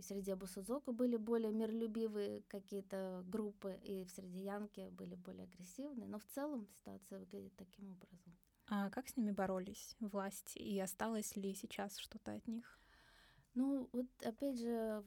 среди 0.00 0.32
Абусудзоку 0.32 0.92
были 0.92 1.16
более 1.16 1.52
миролюбивые 1.52 2.42
какие-то 2.48 3.22
группы, 3.26 3.78
и 3.82 4.04
в 4.04 4.10
среди 4.10 4.40
Янки 4.40 4.90
были 4.90 5.14
более 5.14 5.44
агрессивные, 5.44 6.08
но 6.08 6.18
в 6.18 6.24
целом 6.26 6.66
ситуация 6.66 7.18
выглядит 7.18 7.56
таким 7.56 7.90
образом. 7.92 8.36
А 8.68 8.90
как 8.90 9.08
с 9.08 9.16
ними 9.16 9.32
боролись 9.32 9.96
власти, 10.00 10.58
и 10.58 10.78
осталось 10.78 11.36
ли 11.36 11.54
сейчас 11.54 11.98
что-то 11.98 12.34
от 12.34 12.46
них? 12.46 12.78
Ну, 13.54 13.88
вот 13.92 14.06
опять 14.24 14.58
же, 14.58 15.04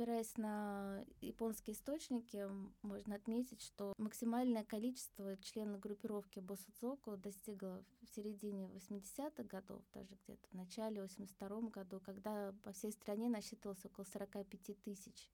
Опираясь 0.00 0.34
на 0.38 1.04
японские 1.20 1.76
источники, 1.76 2.48
можно 2.80 3.16
отметить, 3.16 3.60
что 3.60 3.92
максимальное 3.98 4.64
количество 4.64 5.36
членов 5.42 5.78
группировки 5.78 6.38
Босудзоку 6.38 7.18
достигло 7.18 7.84
в 8.00 8.08
середине 8.14 8.64
80-х 8.68 9.42
годов, 9.42 9.82
даже 9.92 10.16
где-то 10.24 10.48
в 10.48 10.54
начале 10.54 11.02
82 11.02 11.68
году, 11.68 12.00
когда 12.00 12.54
по 12.62 12.72
всей 12.72 12.92
стране 12.92 13.28
насчитывалось 13.28 13.84
около 13.84 14.06
45 14.06 14.82
тысяч 14.82 15.30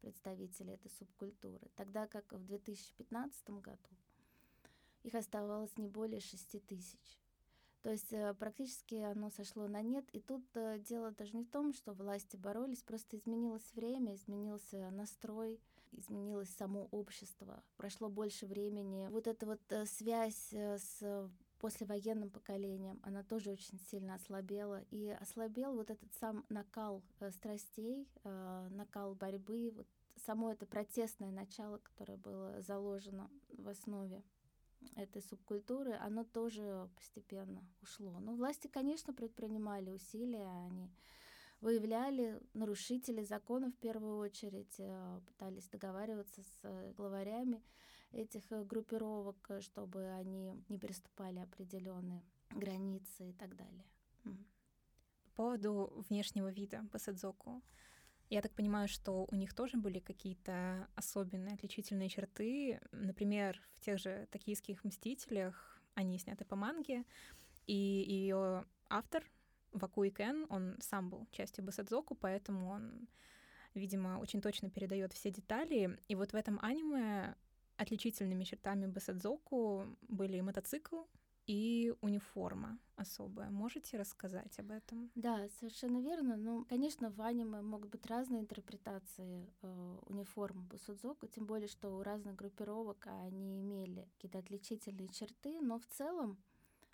представителей 0.00 0.72
этой 0.72 0.90
субкультуры, 0.90 1.70
тогда 1.76 2.08
как 2.08 2.32
в 2.32 2.44
2015 2.46 3.50
году 3.60 3.90
их 5.04 5.14
оставалось 5.14 5.78
не 5.78 5.86
более 5.86 6.18
6 6.18 6.66
тысяч. 6.66 7.20
То 7.82 7.90
есть 7.90 8.12
э, 8.12 8.34
практически 8.34 8.96
оно 8.96 9.30
сошло 9.30 9.66
на 9.66 9.80
нет. 9.80 10.04
И 10.12 10.20
тут 10.20 10.44
э, 10.54 10.78
дело 10.80 11.12
даже 11.12 11.34
не 11.34 11.44
в 11.44 11.50
том, 11.50 11.72
что 11.72 11.92
власти 11.92 12.36
боролись, 12.36 12.82
просто 12.82 13.16
изменилось 13.16 13.72
время, 13.74 14.14
изменился 14.14 14.90
настрой, 14.90 15.60
изменилось 15.92 16.50
само 16.50 16.88
общество. 16.90 17.62
Прошло 17.76 18.10
больше 18.10 18.46
времени. 18.46 19.08
Вот 19.08 19.26
эта 19.26 19.46
вот 19.46 19.60
э, 19.70 19.86
связь 19.86 20.52
с 20.52 21.30
послевоенным 21.58 22.30
поколением, 22.30 23.00
она 23.02 23.22
тоже 23.22 23.50
очень 23.50 23.78
сильно 23.90 24.14
ослабела. 24.14 24.82
И 24.90 25.08
ослабел 25.08 25.74
вот 25.74 25.90
этот 25.90 26.12
сам 26.14 26.44
накал 26.48 27.02
страстей, 27.30 28.08
накал 28.24 29.14
борьбы, 29.14 29.70
вот 29.76 29.86
само 30.24 30.52
это 30.52 30.64
протестное 30.64 31.30
начало, 31.30 31.76
которое 31.78 32.16
было 32.16 32.62
заложено 32.62 33.30
в 33.50 33.68
основе 33.68 34.22
этой 34.96 35.22
субкультуры, 35.22 35.92
оно 35.94 36.24
тоже 36.24 36.88
постепенно 36.96 37.64
ушло. 37.82 38.12
Но 38.12 38.32
ну, 38.32 38.36
власти, 38.36 38.68
конечно, 38.68 39.12
предпринимали 39.12 39.90
усилия, 39.90 40.48
они 40.66 40.90
выявляли 41.60 42.40
нарушителей 42.54 43.24
закона 43.24 43.70
в 43.70 43.76
первую 43.76 44.16
очередь, 44.16 44.74
э, 44.78 45.20
пытались 45.26 45.68
договариваться 45.68 46.42
с 46.42 46.92
главарями 46.96 47.62
этих 48.12 48.50
э, 48.50 48.64
группировок, 48.64 49.50
чтобы 49.60 50.06
они 50.06 50.62
не 50.68 50.78
переступали 50.78 51.38
определенные 51.38 52.22
границы 52.50 53.30
и 53.30 53.32
так 53.32 53.56
далее. 53.56 53.84
По 55.24 55.44
поводу 55.44 56.04
внешнего 56.08 56.50
вида 56.50 56.82
Басадзоку. 56.92 57.62
Я 58.30 58.42
так 58.42 58.52
понимаю, 58.52 58.86
что 58.86 59.26
у 59.28 59.34
них 59.34 59.52
тоже 59.54 59.76
были 59.76 59.98
какие-то 59.98 60.88
особенные 60.94 61.54
отличительные 61.54 62.08
черты. 62.08 62.80
Например, 62.92 63.60
в 63.74 63.80
тех 63.80 63.98
же 63.98 64.28
токийских 64.30 64.84
«Мстителях» 64.84 65.82
они 65.94 66.16
сняты 66.16 66.44
по 66.44 66.54
манге, 66.54 67.04
и 67.66 67.74
ее 67.74 68.64
автор 68.88 69.24
Вакуи 69.72 70.10
Кен, 70.10 70.46
он 70.48 70.76
сам 70.80 71.10
был 71.10 71.26
частью 71.32 71.64
Басадзоку, 71.64 72.14
поэтому 72.14 72.70
он, 72.70 73.08
видимо, 73.74 74.18
очень 74.20 74.40
точно 74.40 74.70
передает 74.70 75.12
все 75.12 75.32
детали. 75.32 75.98
И 76.06 76.14
вот 76.14 76.32
в 76.32 76.36
этом 76.36 76.60
аниме 76.62 77.34
отличительными 77.76 78.44
чертами 78.44 78.86
Басадзоку 78.86 79.96
были 80.02 80.40
мотоцикл 80.40 81.02
и 81.50 81.92
униформа 82.00 82.78
особая. 82.94 83.50
Можете 83.50 83.96
рассказать 83.96 84.56
об 84.60 84.70
этом? 84.70 85.10
Да, 85.16 85.48
совершенно 85.58 86.00
верно. 86.00 86.36
Ну, 86.36 86.64
конечно, 86.64 87.10
в 87.10 87.20
аниме 87.20 87.60
могут 87.60 87.90
быть 87.90 88.06
разные 88.06 88.42
интерпретации 88.42 89.52
э, 89.62 89.98
униформы 90.06 90.62
Бусудзоку, 90.62 91.26
тем 91.26 91.46
более, 91.46 91.66
что 91.66 91.96
у 91.96 92.04
разных 92.04 92.36
группировок 92.36 93.04
они 93.24 93.60
имели 93.60 94.08
какие-то 94.14 94.38
отличительные 94.38 95.08
черты, 95.08 95.60
но 95.60 95.80
в 95.80 95.86
целом 95.86 96.38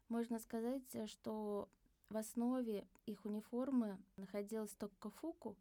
можно 0.08 0.38
сказать, 0.38 1.10
что 1.10 1.68
в 2.08 2.16
основе 2.16 2.86
их 3.04 3.26
униформы 3.26 3.98
находилась 4.16 4.72
токкофуку, 4.72 5.54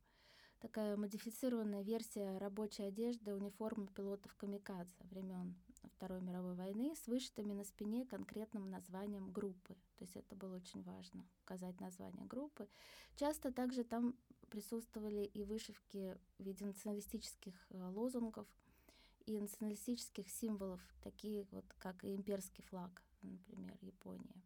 такая 0.61 0.95
модифицированная 0.95 1.81
версия 1.81 2.37
рабочей 2.37 2.83
одежды 2.83 3.35
униформы 3.35 3.87
пилотов 3.87 4.33
камикадзе 4.35 4.95
времен 5.09 5.53
Второй 5.89 6.21
мировой 6.21 6.55
войны 6.55 6.95
с 6.95 7.07
вышитыми 7.07 7.53
на 7.53 7.63
спине 7.63 8.05
конкретным 8.05 8.69
названием 8.69 9.31
группы. 9.31 9.75
То 9.97 10.03
есть 10.03 10.15
это 10.15 10.35
было 10.35 10.55
очень 10.55 10.83
важно, 10.83 11.25
указать 11.43 11.79
название 11.79 12.25
группы. 12.25 12.67
Часто 13.15 13.51
также 13.51 13.83
там 13.83 14.15
присутствовали 14.49 15.25
и 15.25 15.43
вышивки 15.43 16.17
в 16.37 16.43
виде 16.43 16.65
националистических 16.65 17.53
э, 17.69 17.87
лозунгов 17.89 18.47
и 19.25 19.39
националистических 19.39 20.29
символов, 20.29 20.81
такие 21.01 21.45
вот 21.51 21.65
как 21.79 22.03
имперский 22.05 22.63
флаг, 22.63 23.03
например, 23.21 23.77
Японии. 23.81 24.43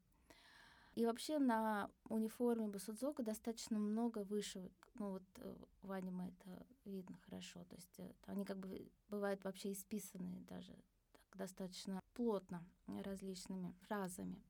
И 0.95 1.05
вообще 1.05 1.39
на 1.39 1.89
униформе 2.09 2.67
Басудзока 2.67 3.23
достаточно 3.23 3.79
много 3.79 4.23
вышивок. 4.23 4.73
Ну 4.95 5.11
вот 5.11 5.23
э, 5.37 5.55
в 5.81 5.91
аниме 5.91 6.29
это 6.29 6.65
видно 6.83 7.17
хорошо. 7.25 7.63
То 7.65 7.75
есть 7.75 7.99
э, 7.99 8.11
они 8.25 8.43
как 8.43 8.57
бы 8.57 8.91
бывают 9.07 9.43
вообще 9.43 9.71
исписанные 9.71 10.41
даже 10.41 10.75
достаточно 11.39 11.99
плотно 12.13 12.63
различными 13.03 13.73
фразами. 13.87 14.41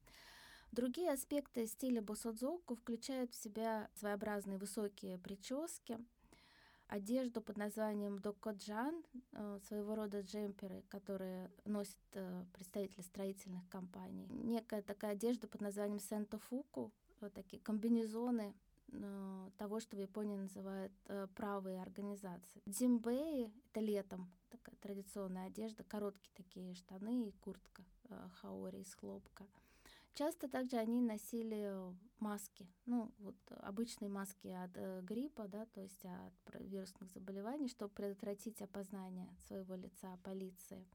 Другие 0.71 1.11
аспекты 1.11 1.65
стиля 1.67 2.01
босодзоку 2.01 2.75
включают 2.75 3.31
в 3.31 3.41
себя 3.43 3.89
своеобразные 3.95 4.57
высокие 4.57 5.17
прически, 5.17 5.97
одежду 6.87 7.41
под 7.41 7.57
названием 7.57 8.19
докоджан, 8.19 9.03
э, 9.31 9.59
своего 9.67 9.95
рода 9.95 10.21
джемперы, 10.21 10.83
которые 10.89 11.51
носят 11.65 11.97
э, 12.13 12.45
представители 12.53 13.01
строительных 13.01 13.67
компаний. 13.69 14.27
Некая 14.29 14.81
такая 14.81 15.13
одежда 15.13 15.47
под 15.47 15.61
названием 15.61 15.99
сентофуку, 15.99 16.91
вот 17.21 17.33
такие 17.33 17.61
комбинезоны 17.61 18.41
э, 18.41 18.68
того, 19.57 19.79
что 19.79 19.95
в 19.95 19.99
Японии 19.99 20.37
называют 20.37 20.91
правые 21.35 21.81
организации. 21.81 22.61
Дзимбеи— 22.65 23.51
это 23.71 23.79
летом 23.79 24.31
такая 24.49 24.75
традиционная 24.77 25.47
одежда, 25.47 25.83
короткие 25.83 26.33
такие 26.35 26.73
штаны 26.73 27.27
и 27.27 27.31
куртка 27.31 27.83
хаори 28.41 28.81
из 28.81 28.93
хлопка— 28.95 29.47
Часто 30.19 30.49
также 30.49 30.75
они 30.75 31.01
носили 31.01 31.73
маски, 32.19 32.67
ну 32.85 33.09
вот 33.19 33.37
обычные 33.61 34.09
маски 34.09 34.47
от 34.47 34.71
э, 34.75 35.01
гриппа, 35.01 35.47
да, 35.47 35.65
то 35.67 35.79
есть 35.79 36.03
от 36.03 36.61
вирусных 36.61 37.09
заболеваний, 37.11 37.69
чтобы 37.69 37.93
предотвратить 37.93 38.61
опознание 38.61 39.33
своего 39.47 39.75
лица 39.75 40.17
полиции. 40.23 40.85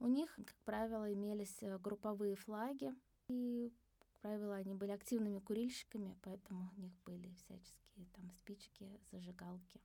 У 0.00 0.08
них, 0.08 0.34
как 0.34 0.56
правило, 0.64 1.12
имелись 1.12 1.62
э, 1.62 1.78
групповые 1.78 2.34
флаги, 2.34 2.92
и, 3.28 3.72
правило, 4.20 4.56
они 4.56 4.74
были 4.74 4.92
активными 4.92 5.38
курильщиками, 5.38 6.16
поэтому 6.22 6.70
у 6.76 6.80
них 6.80 6.92
были 7.04 7.32
всяческие 7.34 8.06
там 8.14 8.30
спички, 8.30 8.88
зажигалки. 9.10 9.80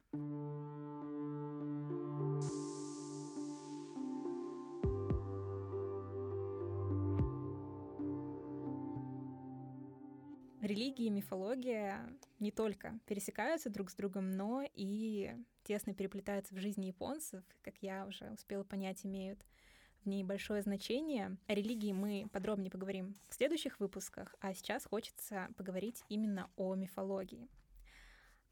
религия 10.66 11.06
и 11.06 11.10
мифология 11.10 12.10
не 12.40 12.52
только 12.52 13.00
пересекаются 13.06 13.70
друг 13.70 13.90
с 13.90 13.96
другом, 13.96 14.32
но 14.32 14.64
и 14.74 15.34
тесно 15.64 15.94
переплетаются 15.94 16.54
в 16.56 16.60
жизни 16.60 16.88
японцев, 16.88 17.44
как 17.62 17.76
я 17.82 18.06
уже 18.06 18.30
успела 18.32 18.64
понять, 18.64 19.06
имеют 19.06 19.46
ней 20.06 20.24
большое 20.24 20.62
значение. 20.62 21.38
О 21.48 21.54
религии 21.54 21.92
мы 21.92 22.28
подробнее 22.32 22.72
поговорим 22.72 23.18
в 23.28 23.34
следующих 23.34 23.80
выпусках, 23.80 24.36
а 24.40 24.54
сейчас 24.54 24.86
хочется 24.86 25.50
поговорить 25.58 26.04
именно 26.10 26.50
о 26.56 26.76
мифологии. 26.76 27.48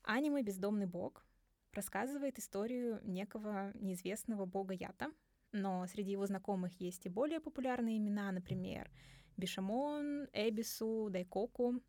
Аниме 0.03 0.41
«Бездомный 0.41 0.85
бог» 0.85 1.25
рассказывает 1.73 2.39
историю 2.39 2.99
некого 3.03 3.71
неизвестного 3.75 4.45
бога 4.45 4.73
Ята, 4.73 5.11
но 5.51 5.85
среди 5.87 6.11
его 6.11 6.25
знакомых 6.25 6.79
есть 6.81 7.05
и 7.05 7.09
более 7.09 7.39
популярные 7.39 7.97
имена, 7.97 8.31
например, 8.31 8.91
Бишамон, 9.37 10.27
Эбису, 10.33 11.09
Дайкоку. 11.09 11.81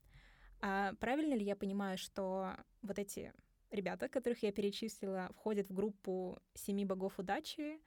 А 0.60 0.94
правильно 1.00 1.34
ли 1.34 1.44
я 1.44 1.56
понимаю, 1.56 1.98
что 1.98 2.56
вот 2.82 2.98
эти 2.98 3.32
ребята, 3.70 4.08
которых 4.08 4.42
я 4.42 4.52
перечислила, 4.52 5.30
входят 5.34 5.68
в 5.68 5.74
группу 5.74 6.38
семи 6.54 6.84
богов 6.84 7.18
удачи? 7.18 7.80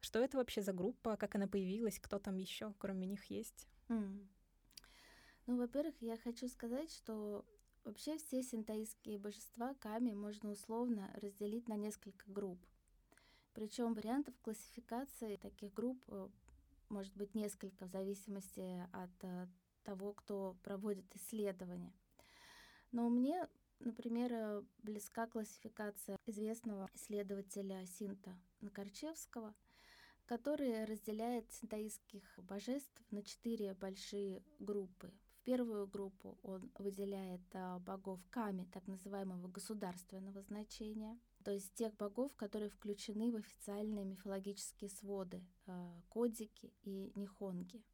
Что 0.00 0.20
это 0.20 0.36
вообще 0.36 0.62
за 0.62 0.72
группа? 0.72 1.16
Как 1.16 1.34
она 1.34 1.46
появилась? 1.46 1.98
Кто 1.98 2.18
там 2.18 2.36
еще, 2.36 2.74
кроме 2.78 3.06
них, 3.06 3.24
есть? 3.24 3.68
Mm. 3.88 4.26
Ну, 5.46 5.56
во-первых, 5.58 5.94
я 6.00 6.16
хочу 6.16 6.48
сказать, 6.48 6.90
что 6.92 7.44
вообще 7.84 8.18
все 8.18 8.42
синтаистские 8.42 9.18
божества 9.18 9.74
Ками 9.74 10.12
можно 10.12 10.50
условно 10.50 11.10
разделить 11.22 11.68
на 11.68 11.76
несколько 11.76 12.30
групп. 12.30 12.58
Причем 13.54 13.94
вариантов 13.94 14.34
классификации 14.42 15.36
таких 15.36 15.72
групп 15.72 16.02
э, 16.08 16.28
может 16.88 17.16
быть 17.16 17.34
несколько 17.34 17.86
в 17.86 17.90
зависимости 17.90 18.86
от 18.92 19.24
э, 19.24 19.46
того, 19.82 20.12
кто 20.12 20.56
проводит 20.62 21.14
исследования. 21.16 21.94
Но 22.92 23.08
мне, 23.08 23.48
например, 23.78 24.32
э, 24.32 24.62
близка 24.82 25.26
классификация 25.26 26.18
известного 26.26 26.88
исследователя 26.92 27.86
Синта 27.86 28.36
Накорчевского, 28.60 29.54
который 30.26 30.84
разделяет 30.84 31.50
синтаистских 31.52 32.38
божеств 32.38 33.00
на 33.10 33.22
четыре 33.22 33.74
большие 33.74 34.42
группы. 34.58 35.12
В 35.30 35.44
первую 35.44 35.86
группу 35.86 36.38
он 36.42 36.70
выделяет 36.76 37.42
а, 37.54 37.78
богов 37.78 38.20
Ками, 38.30 38.64
так 38.72 38.86
называемого 38.88 39.46
государственного 39.46 40.42
значения, 40.42 41.18
то 41.44 41.52
есть 41.52 41.72
тех 41.74 41.94
богов, 41.96 42.34
которые 42.34 42.70
включены 42.70 43.30
в 43.30 43.36
официальные 43.36 44.04
мифологические 44.04 44.90
своды, 44.90 45.46
а, 45.66 46.02
кодики 46.08 46.74
и 46.82 47.12
нихонги, 47.14 47.84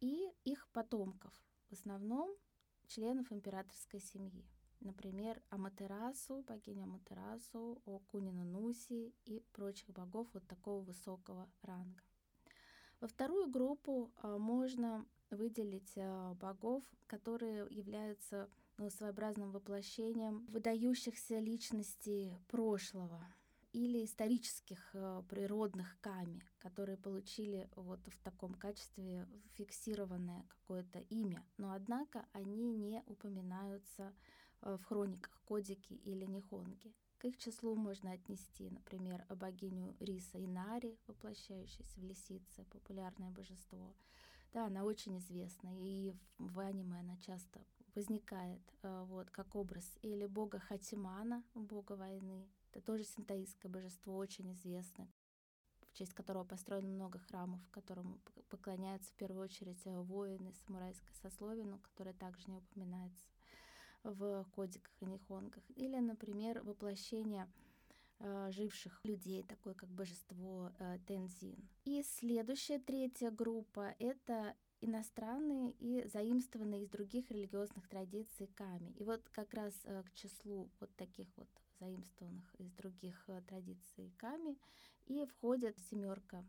и 0.00 0.30
их 0.44 0.68
потомков. 0.68 1.32
В 1.70 1.72
основном 1.72 2.30
членов 2.86 3.32
императорской 3.32 4.00
семьи. 4.00 4.46
Например, 4.80 5.42
Аматерасу, 5.50 6.42
богиня 6.46 6.84
Аматерасу, 6.84 7.82
Окунина 7.84 8.44
Нуси 8.44 9.12
и 9.24 9.42
прочих 9.52 9.88
богов 9.90 10.28
вот 10.32 10.46
такого 10.46 10.82
высокого 10.82 11.48
ранга. 11.62 12.00
Во 13.00 13.08
вторую 13.08 13.48
группу 13.48 14.12
а, 14.16 14.38
можно 14.38 15.06
выделить 15.30 15.92
а, 15.96 16.34
богов, 16.34 16.84
которые 17.06 17.66
являются 17.70 18.48
ну, 18.76 18.90
своеобразным 18.90 19.50
воплощением 19.50 20.46
выдающихся 20.46 21.38
личностей 21.38 22.38
прошлого 22.48 23.24
или 23.72 24.04
исторических 24.04 24.90
э, 24.94 25.22
природных 25.28 26.00
ками, 26.00 26.42
которые 26.58 26.96
получили 26.96 27.68
вот 27.76 28.00
в 28.06 28.18
таком 28.22 28.54
качестве 28.54 29.28
фиксированное 29.54 30.44
какое-то 30.48 31.00
имя, 31.10 31.44
но 31.58 31.72
однако 31.72 32.26
они 32.32 32.70
не 32.70 33.02
упоминаются 33.06 34.14
в 34.62 34.82
хрониках 34.84 35.40
Кодики 35.44 35.94
или 36.04 36.24
Нихонги. 36.24 36.94
К 37.18 37.24
их 37.24 37.36
числу 37.36 37.74
можно 37.74 38.12
отнести, 38.12 38.70
например, 38.70 39.24
богиню 39.28 39.96
Риса 39.98 40.44
Инари, 40.44 40.96
воплощающуюся 41.08 41.98
в 41.98 42.04
лисице, 42.04 42.64
популярное 42.70 43.30
божество. 43.30 43.92
Да, 44.52 44.66
она 44.66 44.84
очень 44.84 45.18
известна, 45.18 45.70
и 45.72 46.14
в 46.38 46.58
аниме 46.60 47.00
она 47.00 47.16
часто 47.18 47.60
возникает 47.94 48.62
э, 48.82 49.04
вот, 49.08 49.30
как 49.30 49.56
образ 49.56 49.98
или 50.02 50.26
бога 50.26 50.58
Хатимана, 50.60 51.42
бога 51.54 51.92
войны, 51.92 52.48
это 52.70 52.80
тоже 52.80 53.04
синтаистское 53.04 53.70
божество, 53.70 54.16
очень 54.16 54.52
известное, 54.52 55.08
в 55.90 55.92
честь 55.94 56.14
которого 56.14 56.44
построено 56.44 56.88
много 56.88 57.18
храмов, 57.18 57.60
которому 57.70 58.20
поклоняются 58.48 59.10
в 59.10 59.14
первую 59.14 59.42
очередь 59.42 59.84
э, 59.86 59.98
воины 59.98 60.54
самурайской 60.66 61.14
сословия, 61.16 61.64
но 61.64 61.78
которое 61.78 62.14
также 62.14 62.48
не 62.48 62.56
упоминается 62.56 63.24
в 64.02 64.44
кодиках 64.52 64.92
и 65.00 65.06
нихонгах. 65.06 65.62
Или, 65.76 65.98
например, 65.98 66.62
воплощение 66.62 67.48
э, 68.20 68.50
живших 68.50 69.00
людей, 69.04 69.42
такое 69.42 69.74
как 69.74 69.88
божество 69.88 70.72
э, 70.78 70.98
Тензин. 71.06 71.68
И 71.84 72.02
следующая, 72.02 72.78
третья 72.78 73.30
группа— 73.30 73.94
это 73.98 74.54
иностранные 74.80 75.72
и 75.72 76.06
заимствованные 76.06 76.82
из 76.82 76.88
других 76.88 77.30
религиозных 77.30 77.88
традиций 77.88 78.48
ками. 78.54 78.92
И 78.98 79.04
вот 79.04 79.28
как 79.30 79.52
раз 79.54 79.74
э, 79.84 80.02
к 80.04 80.12
числу 80.14 80.70
вот 80.80 80.94
таких 80.96 81.28
вот 81.36 81.48
заимствованных 81.80 82.54
из 82.56 82.72
других 82.72 83.28
традиций 83.46 84.12
ками, 84.16 84.58
и 85.06 85.24
входит 85.24 85.78
семерка 85.90 86.44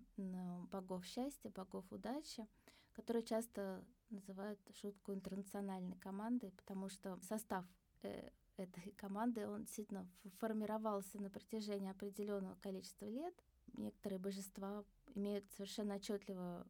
богов 0.72 1.06
счастья, 1.06 1.50
богов 1.50 1.86
удачи, 1.92 2.48
которую 2.94 3.24
часто 3.24 3.84
называют 4.12 4.60
шутку 4.74 5.14
интернациональной 5.14 5.98
командой, 5.98 6.52
потому 6.52 6.90
что 6.90 7.20
состав 7.22 7.66
э, 8.04 8.30
этой 8.58 8.92
команды, 8.98 9.48
он 9.48 9.64
действительно 9.64 10.08
формировался 10.38 11.22
на 11.22 11.30
протяжении 11.30 11.92
определенного 11.92 12.56
количества 12.56 13.06
лет. 13.06 13.34
Некоторые 13.74 14.20
божества 14.20 14.84
имеют 15.16 15.46
совершенно 15.52 15.96
отчетливо 15.96 16.66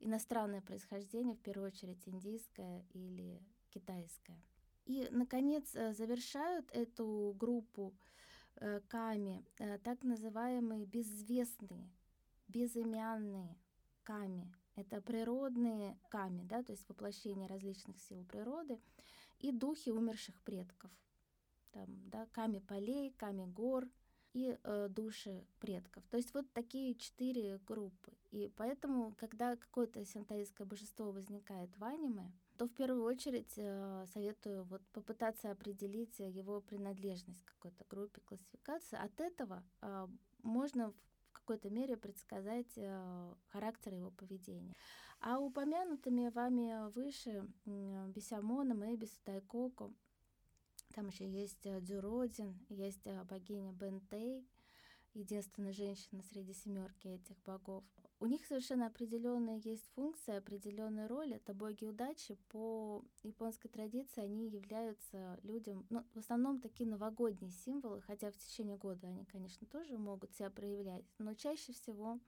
иностранное 0.00 0.60
происхождение, 0.60 1.34
в 1.34 1.40
первую 1.40 1.68
очередь 1.68 2.06
индийское 2.06 2.84
или 2.92 3.42
китайское. 3.70 4.40
И, 4.84 5.08
наконец, 5.10 5.74
э, 5.74 5.92
завершают 5.92 6.70
эту 6.70 7.34
группу 7.36 7.92
э, 8.56 8.80
ками 8.88 9.44
э, 9.58 9.78
так 9.78 10.04
называемые 10.04 10.86
безвестные, 10.86 11.90
безымянные 12.48 13.56
ками. 14.04 14.54
Это 14.76 15.00
природные 15.00 15.98
ками, 16.10 16.42
да, 16.44 16.62
то 16.62 16.72
есть 16.72 16.88
воплощение 16.88 17.48
различных 17.48 17.98
сил 17.98 18.24
природы 18.24 18.78
и 19.38 19.50
духи 19.50 19.90
умерших 19.90 20.40
предков. 20.42 20.90
Там, 21.72 21.86
да, 22.10 22.26
ками 22.32 22.58
полей, 22.58 23.10
ками 23.16 23.46
гор 23.46 23.88
и 24.34 24.58
э, 24.62 24.88
души 24.90 25.46
предков. 25.60 26.04
То 26.10 26.18
есть 26.18 26.34
вот 26.34 26.44
такие 26.52 26.94
четыре 26.94 27.58
группы. 27.66 28.12
И 28.30 28.52
поэтому, 28.54 29.14
когда 29.16 29.56
какое-то 29.56 30.04
синтаистское 30.04 30.66
божество 30.66 31.10
возникает 31.10 31.70
в 31.78 31.84
аниме, 31.84 32.30
то 32.58 32.66
в 32.66 32.74
первую 32.74 33.04
очередь 33.04 33.54
э, 33.56 34.04
советую 34.12 34.64
вот 34.64 34.82
попытаться 34.92 35.50
определить 35.50 36.18
его 36.18 36.60
принадлежность 36.60 37.42
к 37.44 37.54
какой-то 37.54 37.84
группе, 37.88 38.20
классификации. 38.20 38.98
От 38.98 39.18
этого 39.20 39.64
э, 39.80 40.06
можно 40.42 40.92
какой-то 41.40 41.70
мере 41.70 41.96
предсказать 41.96 42.72
э, 42.76 43.34
характер 43.48 43.94
его 43.94 44.10
поведения. 44.10 44.74
А 45.20 45.38
упомянутыми 45.38 46.28
вами 46.28 46.90
выше 46.92 47.48
Бесямоном, 47.64 48.84
Эбис, 48.84 49.18
Тайкоко, 49.24 49.92
там 50.94 51.08
еще 51.08 51.28
есть 51.28 51.66
э, 51.66 51.80
Дюродин, 51.80 52.58
есть 52.68 53.06
э, 53.06 53.22
богиня 53.24 53.72
Бентей, 53.72 54.48
единственная 55.14 55.72
женщина 55.72 56.22
среди 56.22 56.54
семерки 56.54 57.08
этих 57.08 57.36
богов. 57.42 57.84
У 58.18 58.26
них 58.26 58.46
совершенно 58.46 58.86
определенная 58.86 59.58
есть 59.58 59.86
функция, 59.94 60.38
определенная 60.38 61.06
роль. 61.06 61.34
Это 61.34 61.52
боги 61.52 61.84
удачи. 61.84 62.38
По 62.48 63.04
японской 63.22 63.68
традиции 63.68 64.22
они 64.22 64.48
являются 64.48 65.38
людям, 65.42 65.86
ну, 65.90 66.02
в 66.14 66.18
основном 66.18 66.60
такие 66.60 66.88
новогодние 66.88 67.52
символы, 67.52 68.00
хотя 68.00 68.30
в 68.30 68.36
течение 68.36 68.78
года 68.78 69.06
они, 69.06 69.26
конечно, 69.26 69.66
тоже 69.66 69.98
могут 69.98 70.32
себя 70.32 70.48
проявлять. 70.48 71.04
Но 71.18 71.34
чаще 71.34 71.74
всего 71.74 72.18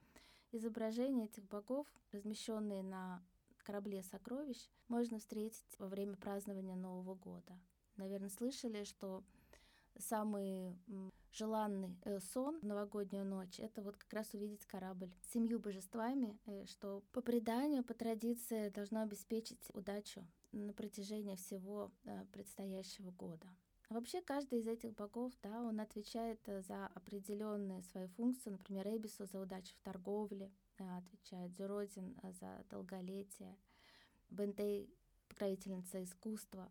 изображения 0.51 1.25
этих 1.25 1.47
богов, 1.47 1.87
размещенные 2.11 2.83
на 2.83 3.23
корабле 3.63 4.03
сокровищ, 4.03 4.69
можно 4.87 5.17
встретить 5.17 5.77
во 5.79 5.87
время 5.87 6.15
празднования 6.17 6.75
Нового 6.75 7.15
года. 7.15 7.59
Наверное, 7.97 8.29
слышали, 8.29 8.83
что 8.83 9.23
самый 9.97 10.77
желанный 11.31 11.97
э, 12.03 12.19
сон 12.19 12.59
в 12.59 12.65
новогоднюю 12.65 13.25
ночь— 13.25 13.59
это 13.59 13.81
вот 13.81 13.97
как 13.97 14.11
раз 14.13 14.33
увидеть 14.33 14.65
корабль 14.65 15.11
с 15.21 15.33
семью 15.33 15.59
божествами, 15.59 16.37
э, 16.45 16.65
что 16.65 17.03
по 17.11 17.21
преданию, 17.21 17.83
по 17.83 17.93
традиции 17.93 18.69
должно 18.69 19.01
обеспечить 19.01 19.69
удачу 19.73 20.25
на 20.51 20.73
протяжении 20.73 21.35
всего 21.35 21.91
э, 22.05 22.25
предстоящего 22.31 23.11
года. 23.11 23.47
Вообще 23.89 24.21
каждый 24.21 24.59
из 24.59 24.67
этих 24.67 24.93
богов, 24.93 25.33
да, 25.41 25.63
он 25.63 25.79
отвечает 25.79 26.39
за 26.45 26.87
определенные 26.93 27.81
свои 27.81 28.05
функции. 28.05 28.51
Например, 28.51 28.87
Эбису 28.87 29.25
за 29.25 29.39
удачу 29.39 29.73
в 29.75 29.81
торговле, 29.81 30.51
отвечает 30.77 31.53
Дзюродин 31.53 32.15
за 32.39 32.63
долголетие, 32.69 33.57
Бентей— 34.29 34.93
покровительница 35.29 36.03
искусства, 36.03 36.69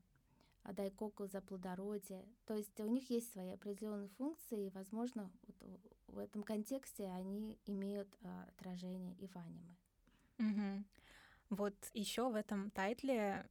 а 0.69 0.73
дайкоку 0.75 1.27
за 1.27 1.41
плодородие. 1.41 2.27
То 2.45 2.55
есть 2.55 2.79
у 2.81 2.87
них 2.87 3.09
есть 3.09 3.33
свои 3.33 3.53
определенные 3.53 4.11
функции, 4.11 4.67
и, 4.67 4.71
возможно, 4.71 5.31
вот 5.61 5.81
в 6.09 6.19
этом 6.19 6.43
контексте 6.43 7.07
они 7.07 7.59
имеют 7.65 8.09
а, 8.23 8.45
отражение 8.51 9.15
и 9.15 9.27
в 9.27 9.37
аниме. 9.37 9.77
Угу. 10.39 10.85
Вот 11.57 11.75
еще 11.95 12.29
в 12.29 12.35
этом 12.35 12.71
тайтле 12.71 13.49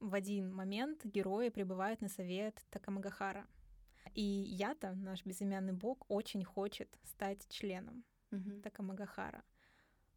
в 0.00 0.12
один 0.12 0.52
момент 0.52 1.04
герои 1.04 1.50
прибывают 1.50 2.00
на 2.00 2.08
совет 2.08 2.60
Такамагахара. 2.70 3.46
И 4.14 4.22
Ята, 4.22 4.94
наш 4.94 5.24
безымянный 5.24 5.72
бог, 5.72 6.04
очень 6.08 6.42
хочет 6.42 6.98
стать 7.04 7.46
членом 7.48 8.04
угу. 8.32 8.60
Такамагахара. 8.62 9.44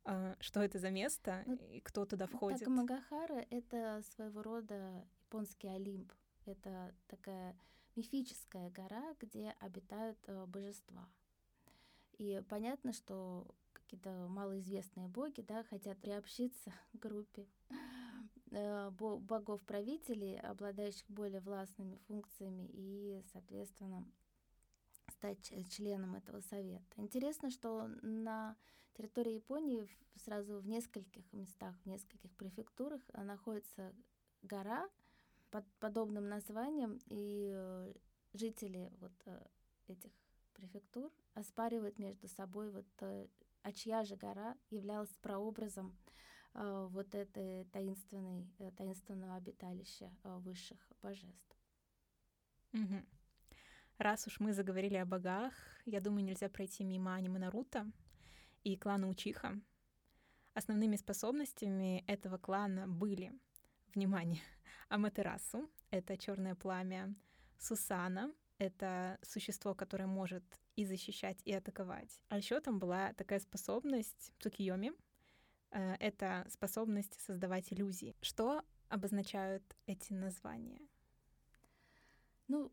А, 0.04 0.36
что 0.40 0.64
это 0.64 0.80
за 0.80 0.90
место 0.90 1.44
ну, 1.46 1.60
и 1.70 1.80
кто 1.80 2.06
туда 2.06 2.26
входит? 2.26 2.60
Такамагахара— 2.60 3.46
это 3.52 4.02
своего 4.16 4.42
рода 4.42 5.06
японский 5.34 5.68
Олимп. 5.68 6.12
Это 6.46 6.94
такая 7.08 7.56
мифическая 7.96 8.70
гора, 8.72 9.16
где 9.20 9.56
обитают 9.60 10.18
э, 10.28 10.46
божества. 10.46 11.08
И 12.18 12.42
понятно, 12.50 12.94
что 12.94 13.48
какие-то 13.72 14.28
малоизвестные 14.30 15.08
боги 15.08 15.42
да, 15.42 15.64
хотят 15.64 16.00
приобщиться 16.00 16.74
к 16.94 17.00
группе 17.00 17.48
э, 18.52 18.90
богов-правителей, 18.92 20.40
обладающих 20.40 21.10
более 21.10 21.42
властными 21.42 21.98
функциями 22.08 22.70
и, 22.74 23.22
соответственно, 23.32 24.06
стать 25.12 25.54
членом 25.72 26.16
этого 26.16 26.42
совета. 26.42 26.84
Интересно, 26.98 27.50
что 27.50 27.88
на 28.02 28.56
территории 28.94 29.34
Японии 29.34 29.88
сразу 30.18 30.60
в 30.60 30.68
нескольких 30.68 31.32
местах, 31.34 31.76
в 31.84 31.86
нескольких 31.88 32.32
префектурах 32.36 33.02
находится 33.14 33.94
гора, 34.42 34.90
под 35.54 35.66
подобным 35.80 36.30
названием, 36.30 37.00
и 37.06 37.52
э, 37.54 37.94
жители 38.34 38.92
вот 39.00 39.12
э, 39.26 39.46
этих 39.88 40.12
префектур 40.54 41.12
оспаривают 41.36 42.00
между 42.00 42.28
собой, 42.28 42.72
вот, 42.72 42.88
э, 43.02 43.28
а 43.62 43.72
чья 43.72 44.04
же 44.04 44.16
гора 44.16 44.58
являлась 44.72 45.16
прообразом 45.22 45.96
вот 46.56 47.16
этой 47.16 47.66
таинственной, 47.66 48.48
таинственного 48.78 49.36
обиталища 49.36 50.12
высших 50.24 50.78
божеств. 51.02 51.58
Угу. 52.74 53.04
Раз 53.98 54.28
уж 54.28 54.40
мы 54.40 54.54
заговорили 54.54 54.98
о 54.98 55.06
богах, 55.06 55.54
я 55.86 56.00
думаю, 56.00 56.24
нельзя 56.24 56.50
пройти 56.50 56.84
мимо 56.84 57.16
аниме 57.16 57.40
Наруто 57.40 57.92
и 58.64 58.78
клана 58.78 59.10
Учиха. 59.10 59.60
Основными 60.54 60.96
способностями 60.96 62.04
этого 62.06 62.38
клана 62.38 62.88
были, 62.88 63.34
внимание, 63.96 64.42
Аматерасу— 64.90 65.70
это 65.92 66.18
черное 66.18 66.56
пламя, 66.56 67.16
Сусана— 67.58 68.34
это 68.58 69.18
существо, 69.22 69.74
которое 69.74 70.08
может 70.08 70.44
и 70.76 70.86
защищать, 70.86 71.42
и 71.46 71.54
атаковать. 71.54 72.22
А 72.30 72.38
еще 72.38 72.60
там 72.60 72.80
была 72.80 73.14
такая 73.14 73.40
способность 73.40 74.34
Цукиоми 74.40 74.94
э,— 75.72 75.96
это 76.00 76.46
способность 76.50 77.20
создавать 77.22 77.72
иллюзии. 77.72 78.16
Что 78.22 78.64
обозначают 78.90 79.64
эти 79.88 80.14
названия? 80.14 80.82
Ну, 82.48 82.72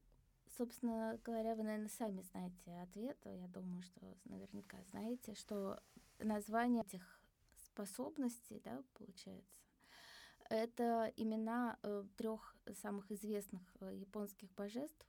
собственно 0.56 1.18
говоря, 1.24 1.54
вы, 1.54 1.62
наверное, 1.62 1.88
сами 1.88 2.22
знаете 2.22 2.72
ответ. 2.82 3.18
Я 3.24 3.48
думаю, 3.48 3.82
что 3.82 4.16
наверняка 4.24 4.82
знаете, 4.90 5.34
что 5.34 5.80
название 6.18 6.82
этих 6.82 7.20
способностей, 7.64 8.60
да, 8.64 8.82
получается, 8.94 9.60
это 10.50 11.12
имена 11.16 11.78
э, 11.82 12.04
трех 12.16 12.56
самых 12.82 13.10
известных 13.12 13.62
э, 13.80 13.94
японских 13.94 14.52
божеств. 14.54 15.06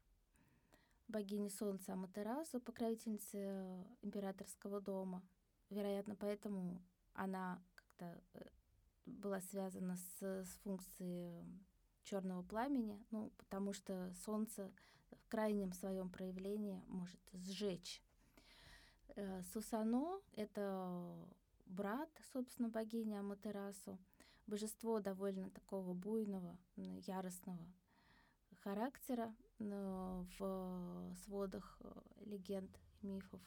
Богини 1.07 1.49
Солнца 1.49 1.93
Аматерасу, 1.93 2.61
покровительницы 2.61 3.37
э, 3.37 3.83
императорского 4.03 4.79
дома. 4.79 5.23
Вероятно, 5.69 6.15
поэтому 6.15 6.81
она 7.13 7.61
как-то 7.75 8.21
э, 8.35 8.47
была 9.07 9.41
связана 9.41 9.97
с, 9.97 10.21
с 10.21 10.59
функцией 10.63 11.43
черного 12.03 12.43
пламени, 12.43 13.03
ну, 13.09 13.31
потому 13.37 13.73
что 13.73 14.13
солнце 14.23 14.71
в 15.11 15.27
крайнем 15.27 15.73
своем 15.73 16.09
проявлении 16.09 16.83
может 16.87 17.19
сжечь. 17.33 18.03
Э, 19.15 19.41
Сусано— 19.53 20.21
это 20.35 21.17
брат, 21.65 22.09
собственно, 22.31 22.69
богини 22.69 23.15
Аматерасу— 23.15 23.97
божество 24.51 24.99
довольно 24.99 25.49
такого 25.49 25.93
буйного, 25.93 26.57
яростного 26.75 27.65
характера 28.63 29.33
в 29.59 31.15
сводах 31.23 31.77
э, 31.79 32.01
легенд 32.25 32.71
мифов. 33.01 33.41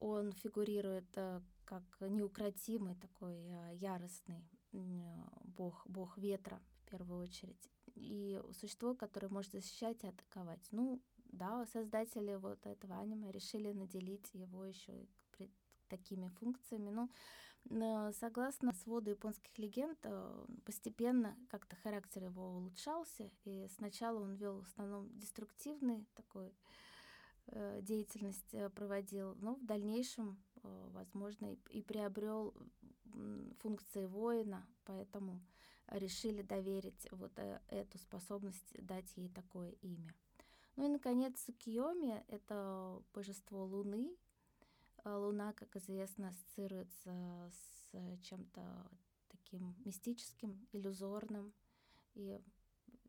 Он 0.00 0.32
фигурирует 0.32 1.06
э, 1.16 1.40
как 1.64 1.82
неукротимый 2.00 2.94
такой 2.94 3.36
э, 3.36 3.74
яростный 3.74 4.48
бог, 4.72 5.86
бог 5.86 6.16
ветра 6.18 6.60
в 6.80 6.90
первую 6.90 7.20
очередь. 7.22 7.70
И 7.94 8.40
существо, 8.52 8.94
которое 8.94 9.28
может 9.28 9.52
защищать 9.52 10.02
и 10.04 10.08
атаковать. 10.08 10.66
Ну, 10.70 11.02
да, 11.26 11.66
создатели 11.66 12.34
вот 12.36 12.66
этого 12.66 12.96
аниме 12.96 13.30
решили 13.30 13.72
наделить 13.72 14.30
его 14.32 14.64
еще 14.64 15.06
такими 15.88 16.28
функциями. 16.28 16.90
Ну, 16.90 17.10
согласно 18.12 18.72
своду 18.72 19.10
японских 19.10 19.56
легенд, 19.58 19.98
э, 20.02 20.46
постепенно 20.64 21.36
как-то 21.48 21.76
характер 21.76 22.24
его 22.24 22.56
улучшался, 22.56 23.30
и 23.44 23.68
сначала 23.76 24.20
он 24.20 24.34
вел 24.34 24.60
в 24.60 24.66
основном 24.66 25.08
деструктивный 25.18 26.06
такой 26.14 26.52
э, 27.46 27.80
деятельность 27.82 28.52
э, 28.52 28.68
проводил, 28.70 29.34
но 29.36 29.54
в 29.54 29.64
дальнейшем, 29.64 30.42
возможно, 30.62 31.56
и 31.70 31.82
приобрел 31.82 32.54
функции 33.58 34.06
воина, 34.06 34.64
поэтому 34.84 35.40
решили 35.88 36.42
доверить 36.42 37.08
вот 37.10 37.32
эту 37.68 37.98
способность, 37.98 38.72
дать 38.78 39.12
ей 39.16 39.28
такое 39.28 39.70
имя. 39.82 40.14
Ну 40.76 40.86
и, 40.86 40.88
наконец, 40.88 41.42
Сукиоми— 41.44 42.24
это 42.28 43.02
божество 43.12 43.64
Луны, 43.64 44.16
луна, 45.04 45.52
как 45.52 45.76
известно, 45.76 46.28
ассоциируется 46.28 47.50
с 47.50 48.18
чем-то 48.22 48.90
таким 49.28 49.74
мистическим, 49.84 50.66
иллюзорным. 50.72 51.52
И, 52.14 52.40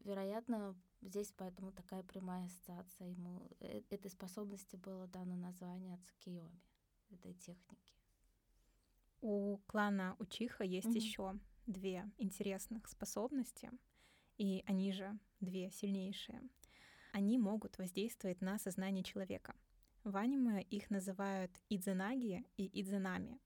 вероятно, 0.04 0.76
здесь 1.02 1.32
поэтому 1.36 1.72
такая 1.72 2.04
прямая 2.04 2.46
ассоциация 2.46 3.10
ему. 3.10 3.48
Э, 3.60 3.82
этой 3.90 4.10
способности 4.10 4.76
было 4.76 5.08
дано 5.08 5.36
название 5.36 5.98
Цукиоми, 6.00 6.62
этой 7.10 7.34
техники. 7.36 7.94
У 9.22 9.58
клана 9.68 10.16
Учиха 10.20 10.64
есть 10.64 10.88
mm-hmm. 10.88 10.98
еще 10.98 11.40
две 11.66 12.12
интересных 12.18 12.88
способности, 12.88 13.72
и 14.38 14.64
они 14.66 14.92
же 14.92 15.18
две 15.40 15.70
сильнейшие. 15.72 16.42
Они 17.14 17.38
могут 17.38 17.78
воздействовать 17.78 18.42
на 18.42 18.58
сознание 18.58 19.04
человека— 19.04 19.56
в 20.04 20.18
аниме 20.18 20.62
их 20.62 20.90
называют 20.90 21.52
Идзенаги 21.70 22.46
и 22.58 22.82
Идзенами. 22.82 23.40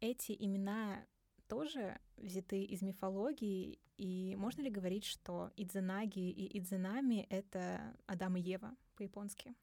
Эти 0.00 0.36
имена 0.38 1.04
тоже 1.48 1.98
взяты 2.16 2.62
из 2.62 2.82
мифологии, 2.82 3.80
и 3.96 4.36
можно 4.36 4.62
ли 4.62 4.70
говорить, 4.70 5.04
что 5.04 5.52
Идзенаги 5.56 6.30
и 6.30 6.58
Идзенами— 6.58 7.26
это 7.30 7.96
Адам 8.06 8.36
и 8.36 8.40
Ева 8.40 8.76
по-японски? 8.94 9.54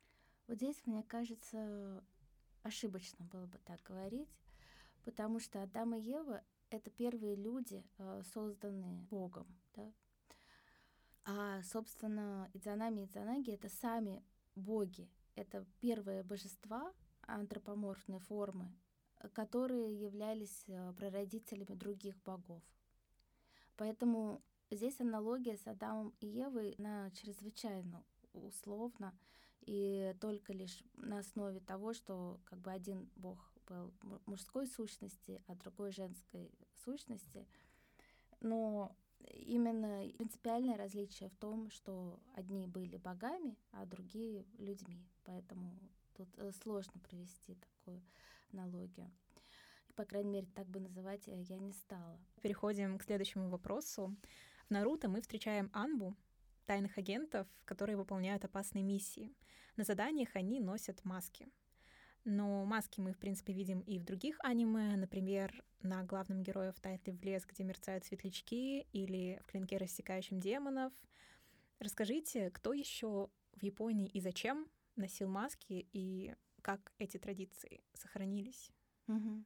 Вот 0.48 0.58
здесь, 0.58 0.82
мне 0.86 1.04
кажется, 1.04 2.04
ошибочно 2.64 3.26
было 3.26 3.46
бы 3.46 3.58
так 3.60 3.82
говорить, 3.84 4.30
потому 5.04 5.40
что 5.40 5.62
Адам 5.64 5.96
и 5.96 6.02
Ева— 6.02 6.44
это 6.70 6.90
первые 6.90 7.36
люди, 7.36 7.86
э, 7.98 8.24
созданные 8.34 9.02
Богом, 9.10 9.48
да? 9.76 9.94
А, 11.26 11.62
собственно, 11.64 12.50
Идзанами 12.54 13.02
и 13.02 13.06
Идзанаги— 13.06 13.52
это 13.54 13.70
сами 13.70 14.24
боги, 14.56 15.10
это 15.36 15.66
первые 15.80 16.24
божества 16.24 16.94
антропоморфной 17.22 18.20
формы, 18.20 18.72
которые 19.34 20.00
являлись 20.00 20.64
э, 20.68 20.94
прародителями 20.98 21.76
других 21.76 22.22
богов. 22.24 22.62
Поэтому 23.78 24.42
здесь 24.70 25.00
аналогия 25.00 25.58
с 25.58 25.66
Адамом 25.68 26.14
и 26.20 26.28
Евой, 26.28 26.76
она 26.78 27.10
чрезвычайно 27.12 28.04
условна, 28.34 29.18
и 29.62 30.14
только 30.20 30.52
лишь 30.54 30.84
на 30.96 31.20
основе 31.20 31.60
того, 31.62 31.94
что 31.94 32.40
как 32.44 32.60
бы 32.60 32.72
один 32.72 33.10
бог 33.16 33.54
был 33.68 33.94
мужской 34.26 34.68
сущности, 34.68 35.42
а 35.48 35.56
другой 35.56 35.92
женской 35.92 36.52
сущности. 36.84 37.48
Но 38.42 38.94
именно 39.32 40.10
принципиальное 40.12 40.78
различие 40.78 41.30
в 41.30 41.36
том, 41.38 41.70
что 41.70 42.20
одни 42.36 42.68
были 42.68 42.98
богами, 42.98 43.58
а 43.72 43.86
другие 43.86 44.46
людьми. 44.58 45.08
Поэтому 45.24 45.78
тут 46.16 46.30
э, 46.38 46.52
сложно 46.64 47.00
провести 47.02 47.56
такую 47.56 48.02
аналогию. 48.52 49.12
По 49.96 50.06
крайней 50.06 50.32
мере, 50.32 50.48
так 50.56 50.68
бы 50.68 50.80
называть 50.80 51.28
я 51.28 51.60
не 51.60 51.72
стала. 51.72 52.20
Переходим 52.42 52.98
к 52.98 53.04
следующему 53.04 53.50
вопросу. 53.50 54.16
В 54.68 54.72
Наруто 54.72 55.08
мы 55.08 55.22
встречаем 55.22 55.70
Анбу, 55.74 56.16
тайных 56.66 56.98
агентов, 56.98 57.48
которые 57.66 57.98
выполняют 57.98 58.44
опасные 58.44 58.84
миссии. 58.84 59.36
На 59.76 59.84
заданиях 59.84 60.36
они 60.36 60.60
носят 60.60 61.04
маски. 61.06 61.48
Но 62.26 62.64
маски 62.66 63.02
мы, 63.02 63.14
в 63.14 63.18
принципе, 63.18 63.54
видим 63.54 63.82
и 63.82 64.00
в 64.00 64.06
других 64.06 64.38
аниме, 64.42 64.96
например, 64.96 65.64
на 65.82 66.04
главном 66.04 66.42
герое 66.42 66.72
в 66.72 66.80
тайтле 66.80 67.14
«В 67.14 67.22
лес», 67.22 67.46
где 67.46 67.64
мерцают 67.64 68.06
светлячки, 68.06 68.88
или 68.94 69.40
в 69.44 69.48
«Клинке, 69.48 69.78
рассекающем 69.78 70.40
демонов». 70.40 70.94
Расскажите, 71.80 72.50
кто 72.52 72.72
еще 72.72 73.30
в 73.54 73.64
Японии 73.64 74.08
и 74.08 74.22
зачем 74.22 74.68
носил 74.96 75.28
маски, 75.28 75.86
и 75.92 76.34
как 76.62 76.94
эти 76.98 77.18
традиции 77.18 77.84
сохранились? 77.94 78.72
Угу. 79.08 79.44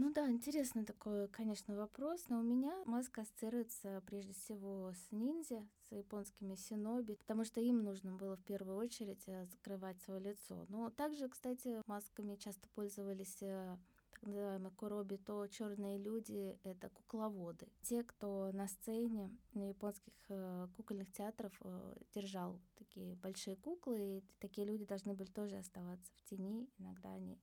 Ну 0.00 0.12
да, 0.12 0.30
интересный 0.30 0.84
такой, 0.84 1.26
конечно, 1.26 1.74
вопрос, 1.74 2.24
но 2.28 2.38
у 2.38 2.42
меня 2.44 2.72
маска 2.84 3.22
ассоциируется 3.22 4.00
прежде 4.06 4.32
всего 4.32 4.92
с 4.92 5.10
ниндзя, 5.10 5.66
с 5.88 5.90
японскими 5.90 6.54
синоби, 6.54 7.16
потому 7.16 7.44
что 7.44 7.60
им 7.60 7.82
нужно 7.82 8.12
было 8.12 8.36
в 8.36 8.44
первую 8.44 8.76
очередь 8.76 9.24
э, 9.26 9.44
закрывать 9.46 10.00
свое 10.02 10.20
лицо. 10.20 10.66
Но 10.68 10.88
также, 10.90 11.28
кстати, 11.28 11.82
масками 11.88 12.36
часто 12.36 12.68
пользовались 12.76 13.38
э, 13.42 13.76
так 14.12 14.22
называемые 14.22 14.70
куроби, 14.70 15.16
то 15.16 15.44
черные 15.48 15.98
люди— 15.98 16.56
это 16.62 16.90
кукловоды. 16.90 17.66
Те, 17.82 18.04
кто 18.04 18.52
на 18.52 18.68
сцене 18.68 19.36
на 19.52 19.70
японских 19.70 20.14
э, 20.28 20.68
кукольных 20.76 21.10
театров 21.10 21.52
э, 21.64 21.96
держал 22.14 22.60
такие 22.76 23.16
большие 23.16 23.56
куклы, 23.56 24.18
и 24.18 24.24
такие 24.38 24.64
люди 24.64 24.84
должны 24.84 25.14
были 25.14 25.28
тоже 25.28 25.56
оставаться 25.56 26.12
в 26.14 26.22
тени. 26.22 26.70
Иногда 26.78 27.10
они 27.10 27.36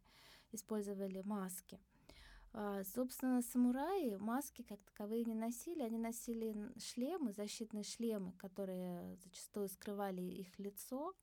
использовали 0.53 1.21
маски. 1.21 1.81
А, 2.57 2.85
собственно, 2.85 3.41
самураи 3.41 4.15
маски 4.15 4.61
как 4.61 4.81
таковые 4.83 5.25
не 5.25 5.35
носили, 5.35 5.81
они 5.81 5.97
носили 5.97 6.55
шлемы, 6.79 7.33
защитные 7.33 7.83
шлемы, 7.83 8.31
которые 8.37 9.17
зачастую 9.17 9.67
скрывали 9.67 10.21
их 10.21 10.57
лицо 10.57 11.13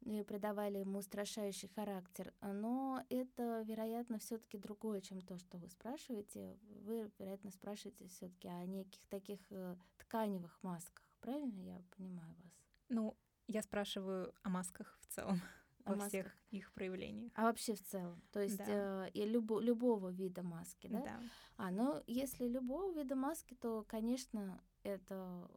и 0.00 0.22
придавали 0.22 0.78
ему 0.78 1.00
устрашающий 1.00 1.68
характер. 1.68 2.32
Но 2.40 3.04
это, 3.10 3.60
вероятно, 3.66 4.18
все-таки 4.18 4.56
другое, 4.56 5.02
чем 5.02 5.20
то, 5.20 5.36
что 5.36 5.58
вы 5.58 5.68
спрашиваете. 5.68 6.56
Вы, 6.62 7.10
вероятно, 7.18 7.50
спрашиваете 7.50 8.08
все-таки 8.08 8.48
о 8.48 8.64
неких 8.64 9.04
таких 9.08 9.40
э, 9.50 9.76
тканевых 9.98 10.58
масках. 10.62 11.04
Правильно 11.20 11.60
я 11.60 11.82
понимаю 11.94 12.34
вас? 12.42 12.52
Ну, 12.88 13.14
я 13.48 13.60
спрашиваю 13.60 14.32
о 14.42 14.48
масках 14.48 14.98
в 15.02 15.14
целом 15.14 15.42
во 15.84 15.96
масках. 15.96 16.08
всех 16.08 16.36
их 16.50 16.72
проявлениях. 16.72 17.32
А 17.34 17.44
вообще 17.44 17.74
в 17.74 17.82
целом? 17.82 18.22
То 18.32 18.40
есть 18.40 18.58
да. 18.58 19.06
э, 19.06 19.10
и 19.10 19.24
любо, 19.24 19.60
любого 19.60 20.08
вида 20.10 20.42
маски, 20.42 20.88
да? 20.88 21.00
Да. 21.00 21.20
А, 21.56 21.70
ну 21.70 22.02
если 22.06 22.46
любого 22.46 22.92
вида 22.92 23.14
маски, 23.14 23.54
то, 23.54 23.84
конечно, 23.88 24.62
это 24.82 25.50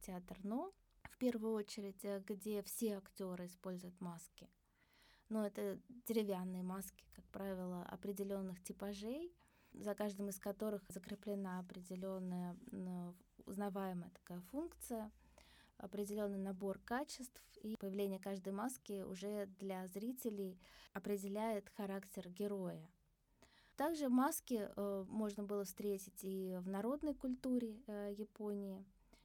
театр 0.00 0.38
«Но», 0.42 0.72
в 1.04 1.18
первую 1.18 1.54
очередь, 1.54 2.04
э, 2.04 2.22
где 2.26 2.62
все 2.62 2.96
актеры 2.98 3.46
используют 3.46 4.00
маски. 4.00 4.48
Но 5.28 5.46
это 5.46 5.80
деревянные 6.06 6.62
маски, 6.62 7.04
как 7.14 7.24
правило, 7.26 7.82
определенных 7.84 8.62
типажей, 8.62 9.34
за 9.72 9.94
каждым 9.94 10.28
из 10.28 10.38
которых 10.38 10.82
закреплена 10.88 11.60
определенная 11.60 12.56
узнаваемая 13.46 14.10
такая 14.10 14.40
функция— 14.50 15.10
определенный 15.84 16.38
набор 16.38 16.78
качеств, 16.78 17.42
и 17.62 17.76
появление 17.76 18.18
каждой 18.18 18.52
маски 18.52 19.02
уже 19.02 19.46
для 19.58 19.86
зрителей 19.86 20.58
определяет 20.92 21.70
характер 21.76 22.28
героя. 22.28 22.88
Также 23.76 24.08
маски 24.08 24.68
э, 24.68 25.04
можно 25.08 25.42
было 25.42 25.64
встретить 25.64 26.22
и 26.22 26.56
в 26.60 26.68
народной 26.68 27.14
культуре 27.14 27.82
э, 27.86 28.14
Японии, 28.16 28.84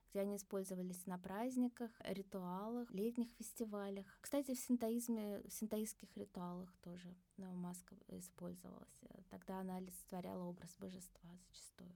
где 0.10 0.22
они 0.22 0.38
использовались 0.38 1.06
на 1.06 1.19
праздниках, 1.19 1.91
ритуалах, 2.00 2.89
летних 2.91 3.30
фестивалях. 3.38 4.08
Кстати, 4.22 4.56
в 4.56 4.60
синтоизме, 4.60 5.41
в 5.45 5.52
синтоистских 5.52 6.17
ритуалах 6.17 6.76
тоже 6.82 7.15
э, 7.38 7.43
маска 7.52 7.95
использовалась. 8.08 9.02
Тогда 9.30 9.60
она 9.60 9.78
олицетворяла 9.78 10.45
образ 10.45 10.76
божества 10.80 11.30
зачастую. 11.48 11.93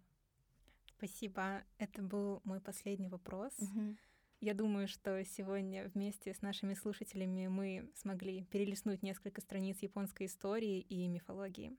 Спасибо. 0.97 1.63
Это 1.79 2.03
был 2.03 2.39
мой 2.43 2.61
последний 2.61 3.09
вопрос. 3.09 3.53
Угу. 3.57 3.95
Я 4.43 4.53
думаю, 4.53 4.89
что 4.89 5.23
сегодня 5.23 5.89
вместе 5.95 6.33
с 6.33 6.41
нашими 6.41 6.73
слушателями 6.73 7.47
мы 7.47 7.89
смогли 7.95 8.43
перелистнуть 8.43 9.01
несколько 9.01 9.39
страниц 9.39 9.77
японской 9.79 10.25
истории 10.25 10.81
и 10.81 11.07
мифологии. 11.07 11.77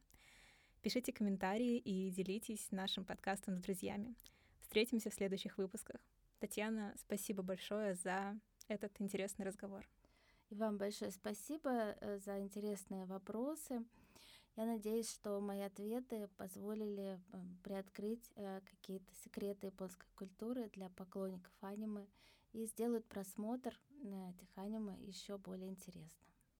Пишите 0.81 1.13
комментарии 1.13 1.77
и 1.77 2.09
делитесь 2.09 2.71
нашим 2.71 3.05
подкастом 3.05 3.59
с 3.59 3.61
друзьями. 3.61 4.15
Встретимся 4.63 5.11
в 5.11 5.13
следующих 5.13 5.59
выпусках. 5.59 6.01
Татьяна, 6.39 6.95
спасибо 6.97 7.43
большое 7.43 7.97
за 7.97 8.35
этот 8.69 8.99
интересный 8.99 9.45
разговор. 9.45 9.87
И 10.49 10.55
вам 10.55 10.79
большое 10.79 11.11
спасибо 11.11 11.71
э, 11.71 12.19
за 12.21 12.39
интересные 12.41 13.05
вопросы. 13.05 13.85
Я 14.57 14.65
надеюсь, 14.65 15.11
что 15.11 15.39
мои 15.39 15.61
ответы 15.61 16.31
позволили 16.39 17.21
э, 17.35 17.43
приоткрыть 17.63 18.33
э, 18.37 18.63
какие-то 18.65 19.15
секреты 19.23 19.67
японской 19.67 20.07
культуры 20.15 20.71
для 20.73 20.89
поклонников 20.89 21.53
аниме 21.61 22.07
и 22.55 22.67
сделают 22.67 23.07
просмотр 23.09 23.79
этих 24.31 24.49
аниме 24.57 24.97
еще 25.01 25.37
более 25.39 25.69
интересным. 25.69 26.34